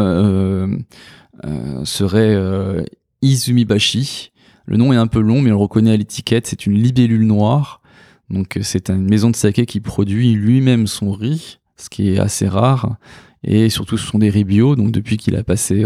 euh, 1.45 1.85
serait 1.85 2.35
euh, 2.35 2.83
Izumibashi. 3.23 4.31
Le 4.65 4.77
nom 4.77 4.93
est 4.93 4.97
un 4.97 5.07
peu 5.07 5.19
long, 5.19 5.41
mais 5.41 5.51
on 5.51 5.55
le 5.55 5.61
reconnaît 5.61 5.91
à 5.91 5.97
l'étiquette. 5.97 6.45
C'est 6.45 6.65
une 6.65 6.73
libellule 6.73 7.25
noire. 7.25 7.81
Donc 8.29 8.57
euh, 8.57 8.61
c'est 8.63 8.89
une 8.89 9.09
maison 9.09 9.31
de 9.31 9.35
saké 9.35 9.65
qui 9.65 9.79
produit 9.79 10.33
lui-même 10.33 10.85
son 10.85 11.11
riz, 11.11 11.59
ce 11.77 11.89
qui 11.89 12.09
est 12.09 12.19
assez 12.19 12.47
rare. 12.47 12.97
Et 13.43 13.69
surtout, 13.69 13.97
ce 13.97 14.05
sont 14.05 14.19
des 14.19 14.29
riz 14.29 14.43
bio. 14.43 14.75
Donc 14.75 14.91
depuis 14.91 15.17
qu'il 15.17 15.35
a 15.35 15.43
passé 15.43 15.85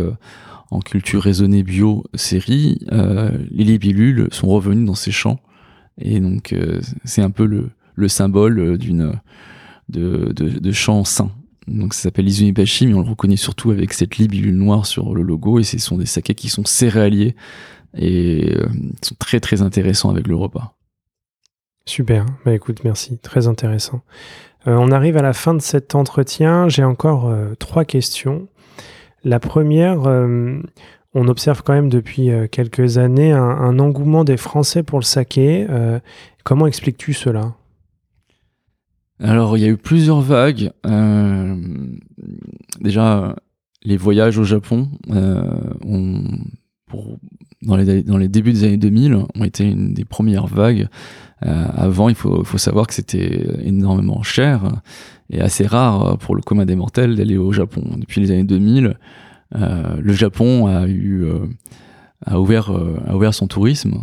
en 0.71 0.79
culture 0.79 1.21
raisonnée 1.21 1.63
bio 1.63 2.03
ses 2.13 2.39
riz, 2.39 2.79
les 2.89 3.63
libellules 3.63 4.27
sont 4.31 4.47
revenues 4.47 4.85
dans 4.85 4.95
ses 4.95 5.11
champs. 5.11 5.39
Et 5.97 6.19
donc 6.19 6.53
c'est 7.03 7.21
un 7.21 7.31
peu 7.31 7.45
le, 7.45 7.69
le 7.95 8.07
symbole 8.07 8.77
d'une 8.77 9.13
de, 9.89 10.33
de, 10.33 10.59
de 10.59 10.71
champs 10.71 11.03
sains. 11.05 11.31
Donc 11.67 11.93
ça 11.93 12.03
s'appelle 12.03 12.27
Izumibashi, 12.27 12.87
mais 12.87 12.93
on 12.93 13.01
le 13.01 13.09
reconnaît 13.09 13.37
surtout 13.37 13.71
avec 13.71 13.93
cette 13.93 14.17
libellule 14.17 14.55
noire 14.55 14.85
sur 14.85 15.15
le 15.15 15.23
logo. 15.23 15.59
Et 15.59 15.63
ce 15.63 15.79
sont 15.79 15.97
des 15.97 16.05
sakés 16.05 16.35
qui 16.35 16.49
sont 16.49 16.65
céréaliers 16.65 17.35
et 17.97 18.53
euh, 18.55 18.67
sont 19.01 19.15
très 19.17 19.39
très 19.39 19.61
intéressants 19.61 20.09
avec 20.09 20.27
le 20.27 20.35
repas. 20.35 20.77
Super, 21.87 22.25
bah 22.43 22.53
écoute, 22.53 22.83
merci, 22.83 23.17
très 23.19 23.47
intéressant. 23.47 24.01
Euh, 24.67 24.75
on 24.79 24.91
arrive 24.91 25.17
à 25.17 25.21
la 25.21 25.33
fin 25.33 25.53
de 25.53 25.61
cet 25.61 25.95
entretien. 25.95 26.69
J'ai 26.69 26.83
encore 26.83 27.29
euh, 27.29 27.53
trois 27.55 27.85
questions. 27.85 28.47
La 29.23 29.39
première, 29.39 30.01
on 30.01 31.27
observe 31.27 31.63
quand 31.63 31.73
même 31.73 31.89
depuis 31.89 32.29
quelques 32.51 32.99
années 32.99 33.31
un, 33.31 33.79
engouement 33.79 34.23
des 34.23 34.37
Français 34.37 34.83
pour 34.83 34.99
le 34.99 35.03
saké. 35.03 35.65
comment 36.43 36.67
expliques-tu 36.67 37.13
cela? 37.13 37.55
Alors, 39.19 39.57
il 39.57 39.61
y 39.61 39.65
a 39.65 39.69
eu 39.69 39.77
plusieurs 39.77 40.21
vagues. 40.21 40.71
Euh, 40.85 41.55
déjà, 42.81 43.35
les 43.83 43.97
voyages 43.97 44.37
au 44.37 44.43
Japon, 44.43 44.89
euh, 45.09 45.41
dans, 47.61 47.77
les, 47.77 48.03
dans 48.03 48.17
les 48.17 48.27
débuts 48.27 48.51
des 48.51 48.63
années 48.65 48.77
2000, 48.77 49.15
ont 49.15 49.43
été 49.43 49.63
une 49.69 49.93
des 49.93 50.05
premières 50.05 50.47
vagues. 50.47 50.87
Euh, 51.43 51.65
avant, 51.75 52.09
il 52.09 52.15
faut, 52.15 52.43
savoir 52.57 52.87
que 52.87 52.93
c'était 52.93 53.45
énormément 53.63 54.23
cher 54.23 54.61
et 55.29 55.41
assez 55.41 55.65
rare 55.65 56.17
pour 56.19 56.35
le 56.35 56.41
commun 56.41 56.65
des 56.65 56.75
mortels 56.75 57.15
d'aller 57.15 57.37
au 57.37 57.51
Japon. 57.51 57.83
Depuis 57.97 58.21
les 58.21 58.31
années 58.31 58.43
2000, 58.43 58.97
euh, 59.55 59.97
le 59.99 60.13
Japon 60.13 60.67
a 60.67 60.85
euh, 60.85 61.47
ouvert 62.33 63.33
son 63.33 63.47
tourisme. 63.47 63.95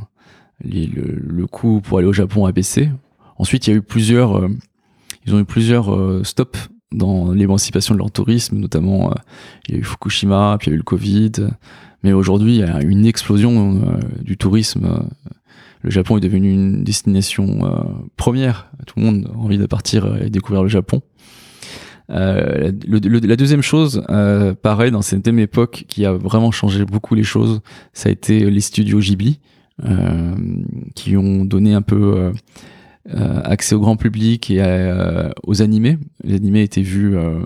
le, 0.65 1.47
coût 1.47 1.81
pour 1.81 1.99
aller 1.99 2.07
au 2.07 2.13
Japon 2.13 2.47
a 2.47 2.53
baissé. 2.53 2.91
Ensuite, 3.39 3.67
il 3.67 3.71
y 3.71 3.73
a 3.73 3.77
eu 3.77 3.83
plusieurs 3.83 4.49
ils 5.27 5.35
ont 5.35 5.39
eu 5.39 5.45
plusieurs 5.45 5.95
euh, 5.95 6.23
stops 6.25 6.69
dans 6.93 7.33
l'émancipation 7.33 7.95
de 7.95 7.99
leur 7.99 8.11
tourisme, 8.11 8.59
notamment 8.59 9.11
euh, 9.11 9.15
il 9.69 9.75
y 9.75 9.79
a 9.79 9.81
eu 9.81 9.85
Fukushima, 9.85 10.57
puis 10.59 10.69
il 10.69 10.71
y 10.71 10.73
a 10.73 10.75
eu 10.75 10.79
le 10.79 10.85
Covid. 10.85 11.33
Mais 12.03 12.13
aujourd'hui, 12.13 12.57
il 12.57 12.61
y 12.61 12.65
a 12.65 12.83
une 12.83 13.07
explosion 13.07 13.81
euh, 13.87 14.23
du 14.23 14.37
tourisme. 14.37 15.09
Le 15.83 15.91
Japon 15.91 16.17
est 16.17 16.21
devenu 16.21 16.53
une 16.53 16.85
destination 16.85 17.61
première. 18.17 18.71
Tout 18.87 19.01
le 19.01 19.05
monde 19.05 19.31
a 19.35 19.39
envie 19.39 19.59
de 19.59 19.67
partir 19.67 20.23
et 20.23 20.31
découvrir 20.31 20.63
le 20.63 20.69
Japon. 20.69 21.03
Euh, 22.11 22.73
la 22.89 23.37
deuxième 23.37 23.63
chose, 23.63 24.05
euh, 24.11 24.55
pareil, 24.55 24.91
dans 24.91 25.03
cette 25.03 25.27
même 25.27 25.39
époque 25.39 25.85
qui 25.89 26.05
a 26.05 26.13
vraiment 26.13 26.51
changé 26.51 26.85
beaucoup 26.85 27.15
les 27.15 27.23
choses, 27.23 27.61
ça 27.93 28.09
a 28.09 28.13
été 28.13 28.51
les 28.51 28.61
studios 28.61 29.01
Ghibli, 29.01 29.41
euh, 29.85 30.35
qui 30.95 31.17
ont 31.17 31.45
donné 31.45 31.75
un 31.75 31.83
peu 31.83 32.33
euh, 33.11 33.41
accès 33.43 33.75
au 33.75 33.81
grand 33.81 33.97
public 33.97 34.49
et 34.51 34.59
euh, 34.61 35.29
aux 35.43 35.61
animés. 35.61 35.99
Les 36.23 36.37
animés 36.37 36.63
étaient 36.63 36.83
vus 36.83 37.17
euh, 37.17 37.41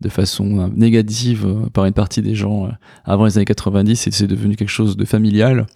de 0.00 0.08
façon 0.08 0.70
négative 0.76 1.68
par 1.72 1.86
une 1.86 1.92
partie 1.92 2.22
des 2.22 2.36
gens 2.36 2.68
avant 3.04 3.24
les 3.24 3.36
années 3.36 3.44
90 3.44 4.06
et 4.06 4.10
c'est 4.12 4.28
devenu 4.28 4.54
quelque 4.54 4.68
chose 4.68 4.96
de 4.96 5.04
familial 5.04 5.66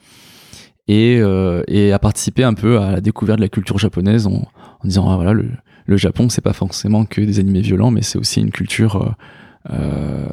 et, 0.88 1.20
et 1.68 1.92
à 1.92 1.99
participer 1.99 2.44
un 2.44 2.55
peu 2.55 2.79
à 2.79 2.92
la 2.92 3.01
découverte 3.01 3.38
de 3.38 3.42
la 3.44 3.49
culture 3.49 3.79
japonaise 3.79 4.27
en, 4.27 4.33
en 4.33 4.85
disant 4.85 5.11
ah, 5.11 5.16
voilà 5.16 5.33
le, 5.33 5.51
le 5.87 5.96
Japon 5.96 6.29
c'est 6.29 6.42
pas 6.42 6.53
forcément 6.53 7.05
que 7.05 7.20
des 7.20 7.38
animés 7.38 7.61
violents 7.61 7.90
mais 7.90 8.03
c'est 8.03 8.18
aussi 8.18 8.40
une 8.40 8.51
culture 8.51 9.14
euh, 9.71 10.27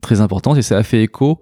très 0.00 0.20
importante. 0.20 0.58
Et 0.58 0.62
ça 0.62 0.78
a 0.78 0.82
fait 0.82 1.02
écho 1.02 1.40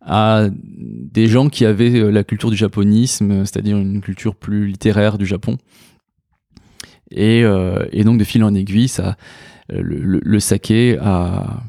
à 0.00 0.46
des 0.52 1.26
gens 1.26 1.48
qui 1.48 1.64
avaient 1.64 2.12
la 2.12 2.22
culture 2.22 2.50
du 2.50 2.56
japonisme 2.56 3.44
c'est-à-dire 3.44 3.76
une 3.76 4.00
culture 4.00 4.36
plus 4.36 4.66
littéraire 4.66 5.18
du 5.18 5.26
Japon. 5.26 5.58
Et, 7.10 7.42
euh, 7.44 7.86
et 7.92 8.04
donc 8.04 8.18
de 8.18 8.24
fil 8.24 8.42
en 8.42 8.54
aiguille, 8.54 8.88
ça, 8.88 9.16
le, 9.68 10.20
le, 10.22 10.40
saké 10.40 10.98
a, 11.00 11.62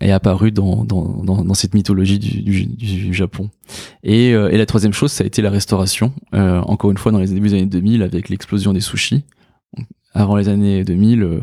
est 0.00 0.10
apparu 0.10 0.50
dans, 0.50 0.84
dans, 0.84 1.22
dans, 1.22 1.44
dans, 1.44 1.54
cette 1.54 1.74
mythologie 1.74 2.18
du, 2.18 2.42
du, 2.42 2.66
du 2.66 3.14
Japon. 3.14 3.50
Et, 4.02 4.32
euh, 4.32 4.50
et, 4.50 4.56
la 4.56 4.66
troisième 4.66 4.92
chose, 4.92 5.12
ça 5.12 5.24
a 5.24 5.26
été 5.26 5.42
la 5.42 5.50
restauration. 5.50 6.12
Euh, 6.34 6.60
encore 6.60 6.90
une 6.90 6.98
fois, 6.98 7.12
dans 7.12 7.18
les 7.18 7.28
débuts 7.28 7.48
des 7.48 7.54
années 7.54 7.66
2000, 7.66 8.02
avec 8.02 8.28
l'explosion 8.28 8.72
des 8.72 8.80
sushis. 8.80 9.24
Avant 10.14 10.36
les 10.36 10.48
années 10.48 10.84
2000, 10.84 11.22
euh, 11.22 11.40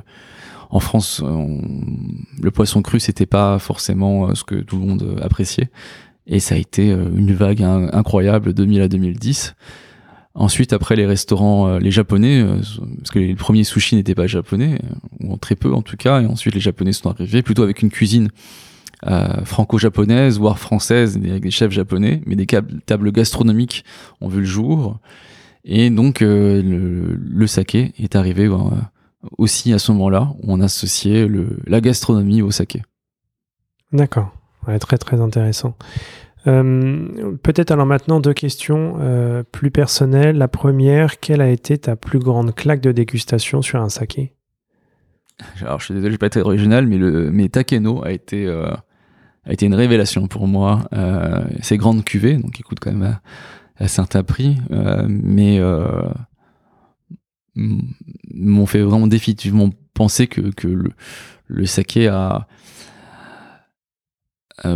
en 0.70 0.80
France, 0.80 1.24
le 1.24 2.52
poisson 2.52 2.82
cru, 2.82 3.00
c'était 3.00 3.26
pas 3.26 3.58
forcément 3.58 4.36
ce 4.36 4.44
que 4.44 4.56
tout 4.56 4.78
le 4.78 4.86
monde 4.86 5.18
appréciait. 5.22 5.70
Et 6.26 6.42
ça 6.42 6.56
a 6.56 6.58
été 6.58 6.90
une 6.90 7.34
vague 7.34 7.64
incroyable 7.64 8.54
2000 8.54 8.82
à 8.82 8.88
2010. 8.90 9.56
Ensuite, 10.40 10.72
après 10.72 10.96
les 10.96 11.08
restaurants, 11.08 11.68
euh, 11.68 11.80
les 11.80 11.90
japonais, 11.90 12.42
euh, 12.42 12.58
parce 12.98 13.10
que 13.10 13.18
les 13.18 13.34
premiers 13.34 13.64
sushis 13.64 13.96
n'étaient 13.96 14.14
pas 14.14 14.28
japonais, 14.28 14.80
euh, 14.84 15.28
ou 15.28 15.36
très 15.38 15.56
peu 15.56 15.74
en 15.74 15.82
tout 15.82 15.98
cas, 15.98 16.22
et 16.22 16.28
ensuite 16.28 16.54
les 16.54 16.62
japonais 16.62 16.94
sont 16.94 17.10
arrivés 17.10 17.42
plutôt 17.42 17.64
avec 17.64 17.82
une 17.82 17.90
cuisine 17.90 18.30
franco-japonaises, 19.44 20.40
voire 20.40 20.58
françaises, 20.58 21.18
avec 21.18 21.44
des 21.44 21.52
chefs 21.52 21.72
japonais, 21.72 22.22
mais 22.26 22.36
des 22.36 22.48
tables 22.48 23.12
gastronomiques 23.12 23.86
ont 24.22 24.28
vu 24.28 24.40
le 24.40 24.46
jour. 24.46 24.98
Et 25.66 25.92
donc 25.92 26.20
le, 26.20 26.62
le, 26.62 27.48
saké 27.48 27.94
est 28.00 28.16
arrivé 28.16 28.50
aussi 29.38 29.72
à 29.72 29.78
ce 29.78 29.92
moment-là, 29.92 30.34
où 30.42 30.52
on 30.52 30.62
associait 30.62 31.28
le, 31.28 31.60
la 31.68 31.80
gastronomie 31.80 32.42
au 32.42 32.50
saké. 32.50 32.82
D'accord, 33.94 34.32
très 34.80 34.98
très 34.98 35.22
intéressant. 35.22 35.76
Euh, 36.48 37.36
peut-être 37.44 37.72
alors 37.72 37.86
maintenant 37.86 38.20
deux 38.20 38.34
questions 38.34 38.98
euh, 39.00 39.44
plus 39.44 39.72
personnelles. 39.72 40.38
La 40.38 40.48
première, 40.48 41.20
quelle 41.20 41.42
a 41.42 41.50
été 41.50 41.78
ta 41.78 41.96
plus 41.96 42.20
grande 42.20 42.56
claque 42.56 42.82
de 42.82 42.92
dégustation 42.92 43.62
sur 43.62 43.82
un 43.82 43.90
saké? 43.90 44.34
Alors 45.62 45.80
je 45.80 45.86
suis 45.86 45.94
désolé, 45.94 46.12
je 46.12 46.14
vais 46.16 46.18
pas 46.18 46.28
être 46.28 46.38
original, 46.42 46.88
mais 46.88 46.98
le 46.98 47.32
mais 47.32 47.50
Takeno 47.50 48.04
a 48.04 48.12
été 48.12 48.48
euh, 48.48 48.72
a 49.46 49.54
été 49.54 49.66
une 49.66 49.76
révélation 49.76 50.28
pour 50.28 50.48
moi. 50.48 50.90
c'est 51.62 51.78
grande 51.78 52.04
cuvée, 52.04 52.38
donc 52.38 52.60
il 52.60 52.64
coûte 52.64 52.80
quand 52.82 52.92
même 52.92 53.04
un, 53.04 53.20
un 53.80 53.88
certain 53.88 54.24
prix, 54.24 54.58
mais 55.08 55.62
m'ont 57.56 58.66
fait 58.66 58.82
vraiment 58.82 59.08
définitivement 59.08 59.70
penser 59.94 60.28
que, 60.28 60.42
que 60.52 60.68
le, 60.68 60.92
le 61.48 61.66
saké 61.66 62.08
a 62.08 62.48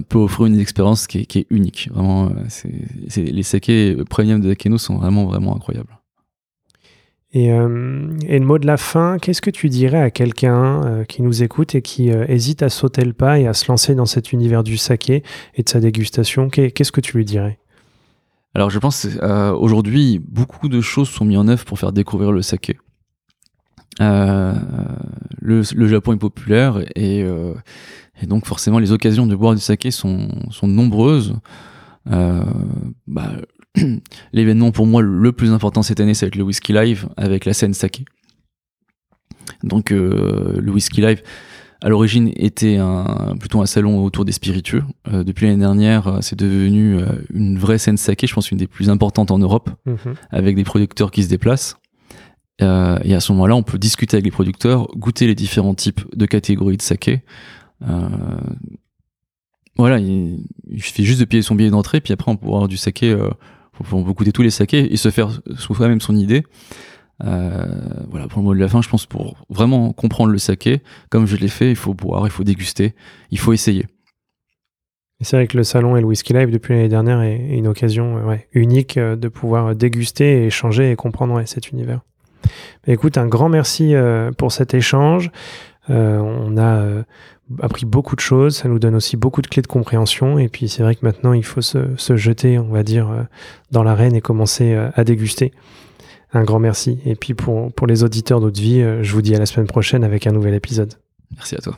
peut 0.07 0.19
offrir 0.19 0.45
une 0.45 0.59
expérience 0.59 1.07
qui 1.07 1.19
est, 1.19 1.25
qui 1.25 1.39
est 1.39 1.47
unique. 1.49 1.89
Vraiment, 1.91 2.27
euh, 2.27 2.33
c'est, 2.49 3.23
les 3.23 3.43
sakés 3.43 3.95
premium 4.09 4.39
de 4.39 4.49
Takeno 4.49 4.77
sont 4.77 4.97
vraiment, 4.97 5.25
vraiment 5.25 5.55
incroyables. 5.55 5.97
Et, 7.33 7.51
euh, 7.53 8.09
et, 8.27 8.37
le 8.39 8.45
mot 8.45 8.59
de 8.59 8.67
la 8.67 8.75
fin, 8.77 9.17
qu'est-ce 9.17 9.41
que 9.41 9.49
tu 9.49 9.69
dirais 9.69 10.01
à 10.01 10.11
quelqu'un 10.11 11.05
qui 11.07 11.21
nous 11.21 11.43
écoute 11.43 11.75
et 11.75 11.81
qui 11.81 12.09
hésite 12.09 12.61
à 12.61 12.69
sauter 12.69 13.05
le 13.05 13.13
pas 13.13 13.39
et 13.39 13.47
à 13.47 13.53
se 13.53 13.71
lancer 13.71 13.95
dans 13.95 14.05
cet 14.05 14.33
univers 14.33 14.63
du 14.63 14.75
saké 14.75 15.23
et 15.55 15.63
de 15.63 15.69
sa 15.69 15.79
dégustation? 15.79 16.49
Qu'est-ce 16.49 16.91
que 16.91 17.01
tu 17.01 17.15
lui 17.15 17.23
dirais? 17.23 17.57
Alors, 18.53 18.69
je 18.69 18.79
pense 18.79 19.07
aujourd'hui, 19.57 20.19
beaucoup 20.19 20.67
de 20.67 20.81
choses 20.81 21.07
sont 21.07 21.23
mises 21.23 21.37
en 21.37 21.47
œuvre 21.47 21.63
pour 21.63 21.79
faire 21.79 21.93
découvrir 21.93 22.33
le 22.33 22.41
saké. 22.41 22.77
Le, 25.41 25.63
le, 25.75 25.87
Japon 25.87 26.13
est 26.13 26.17
populaire 26.17 26.79
et 26.95 27.25
et 28.21 28.27
donc 28.27 28.45
forcément, 28.45 28.79
les 28.79 28.91
occasions 28.91 29.25
de 29.25 29.35
boire 29.35 29.55
du 29.55 29.61
saké 29.61 29.91
sont, 29.91 30.29
sont 30.51 30.67
nombreuses. 30.67 31.35
Euh, 32.11 32.43
bah, 33.07 33.31
L'événement 34.33 34.71
pour 34.71 34.85
moi 34.85 35.01
le 35.01 35.31
plus 35.31 35.51
important 35.51 35.81
cette 35.81 35.99
année, 35.99 36.13
ça 36.13 36.25
va 36.25 36.27
être 36.27 36.35
le 36.35 36.43
Whisky 36.43 36.73
Live 36.73 37.07
avec 37.17 37.45
la 37.45 37.53
scène 37.53 37.73
saké. 37.73 38.05
Donc 39.63 39.91
euh, 39.91 40.59
le 40.61 40.71
Whisky 40.71 41.01
Live, 41.01 41.21
à 41.81 41.89
l'origine, 41.89 42.31
était 42.35 42.77
un, 42.77 43.35
plutôt 43.39 43.61
un 43.61 43.65
salon 43.65 44.03
autour 44.03 44.25
des 44.25 44.33
spiritueux. 44.33 44.83
Euh, 45.11 45.23
depuis 45.23 45.47
l'année 45.47 45.59
dernière, 45.59 46.19
c'est 46.21 46.37
devenu 46.37 46.97
euh, 46.97 47.05
une 47.33 47.57
vraie 47.57 47.79
scène 47.79 47.97
saké, 47.97 48.27
je 48.27 48.33
pense 48.35 48.51
une 48.51 48.57
des 48.57 48.67
plus 48.67 48.89
importantes 48.89 49.31
en 49.31 49.39
Europe, 49.39 49.69
mhm. 49.85 50.13
avec 50.29 50.55
des 50.55 50.63
producteurs 50.63 51.09
qui 51.09 51.23
se 51.23 51.29
déplacent. 51.29 51.80
Euh, 52.61 52.99
et 53.03 53.13
à 53.15 53.19
ce 53.19 53.31
moment-là, 53.33 53.55
on 53.55 53.63
peut 53.63 53.77
discuter 53.77 54.15
avec 54.15 54.25
les 54.25 54.31
producteurs, 54.31 54.87
goûter 54.95 55.27
les 55.27 55.35
différents 55.35 55.73
types 55.73 56.01
de 56.15 56.25
catégories 56.25 56.77
de 56.77 56.81
saké, 56.81 57.21
euh, 57.87 58.07
voilà, 59.77 59.99
il, 59.99 60.43
suffit 60.77 61.05
juste 61.05 61.19
de 61.19 61.25
payer 61.25 61.41
son 61.41 61.55
billet 61.55 61.71
d'entrée, 61.71 62.01
puis 62.01 62.13
après 62.13 62.29
on 62.29 62.35
peut 62.35 62.45
avoir 62.45 62.67
du 62.67 62.77
saké, 62.77 63.09
euh, 63.09 63.29
on 63.91 64.03
peut 64.03 64.13
goûter 64.13 64.31
tous 64.31 64.43
les 64.43 64.51
sakés 64.51 64.93
et 64.93 64.97
se 64.97 65.09
faire 65.09 65.41
soi-même 65.57 66.01
son 66.01 66.15
idée. 66.15 66.43
Voilà, 67.19 68.27
pour 68.27 68.39
le 68.39 68.43
mot 68.43 68.53
de 68.53 68.59
la 68.59 68.67
fin, 68.67 68.81
je 68.81 68.89
pense 68.89 69.05
pour 69.05 69.37
vraiment 69.49 69.93
comprendre 69.93 70.31
le 70.31 70.39
saké, 70.39 70.81
comme 71.09 71.27
je 71.27 71.35
l'ai 71.35 71.47
fait, 71.47 71.69
il 71.69 71.75
faut 71.75 71.93
boire, 71.93 72.25
il 72.25 72.31
faut 72.31 72.43
déguster, 72.43 72.95
il 73.29 73.39
faut 73.39 73.53
essayer. 73.53 73.85
C'est 75.21 75.37
vrai 75.37 75.45
que 75.45 75.55
le 75.55 75.63
salon 75.63 75.95
et 75.95 76.01
le 76.01 76.07
Whisky 76.07 76.33
Live 76.33 76.49
depuis 76.49 76.73
l'année 76.73 76.89
dernière 76.89 77.21
est 77.21 77.37
une 77.37 77.67
occasion 77.67 78.37
unique 78.53 78.97
de 78.97 79.27
pouvoir 79.27 79.75
déguster, 79.75 80.45
échanger 80.47 80.91
et 80.91 80.95
comprendre 80.95 81.41
cet 81.45 81.69
univers. 81.71 82.01
Écoute, 82.87 83.17
un 83.17 83.27
grand 83.27 83.49
merci 83.49 83.93
pour 84.37 84.51
cet 84.51 84.73
échange. 84.73 85.31
on 85.89 86.57
a 86.57 87.03
appris 87.61 87.85
beaucoup 87.85 88.15
de 88.15 88.21
choses, 88.21 88.57
ça 88.57 88.67
nous 88.67 88.79
donne 88.79 88.95
aussi 88.95 89.17
beaucoup 89.17 89.41
de 89.41 89.47
clés 89.47 89.61
de 89.61 89.67
compréhension, 89.67 90.39
et 90.39 90.47
puis 90.47 90.69
c'est 90.69 90.83
vrai 90.83 90.95
que 90.95 91.05
maintenant 91.05 91.33
il 91.33 91.43
faut 91.43 91.61
se, 91.61 92.15
jeter, 92.15 92.59
on 92.59 92.69
va 92.69 92.83
dire, 92.83 93.09
euh, 93.09 93.23
dans 93.71 93.83
l'arène 93.83 94.15
et 94.15 94.21
commencer 94.21 94.73
euh, 94.73 94.89
à 94.95 95.03
déguster. 95.03 95.51
Un 96.33 96.43
grand 96.43 96.59
merci. 96.59 96.99
Et 97.05 97.15
puis 97.15 97.33
pour, 97.33 97.73
pour 97.73 97.87
les 97.87 98.03
auditeurs 98.03 98.39
d'Autre 98.39 98.61
Vie, 98.61 98.81
euh, 98.81 99.03
je 99.03 99.13
vous 99.13 99.21
dis 99.21 99.35
à 99.35 99.39
la 99.39 99.45
semaine 99.45 99.67
prochaine 99.67 100.03
avec 100.03 100.27
un 100.27 100.31
nouvel 100.31 100.53
épisode. 100.53 100.93
Merci 101.35 101.55
à 101.55 101.59
toi. 101.59 101.77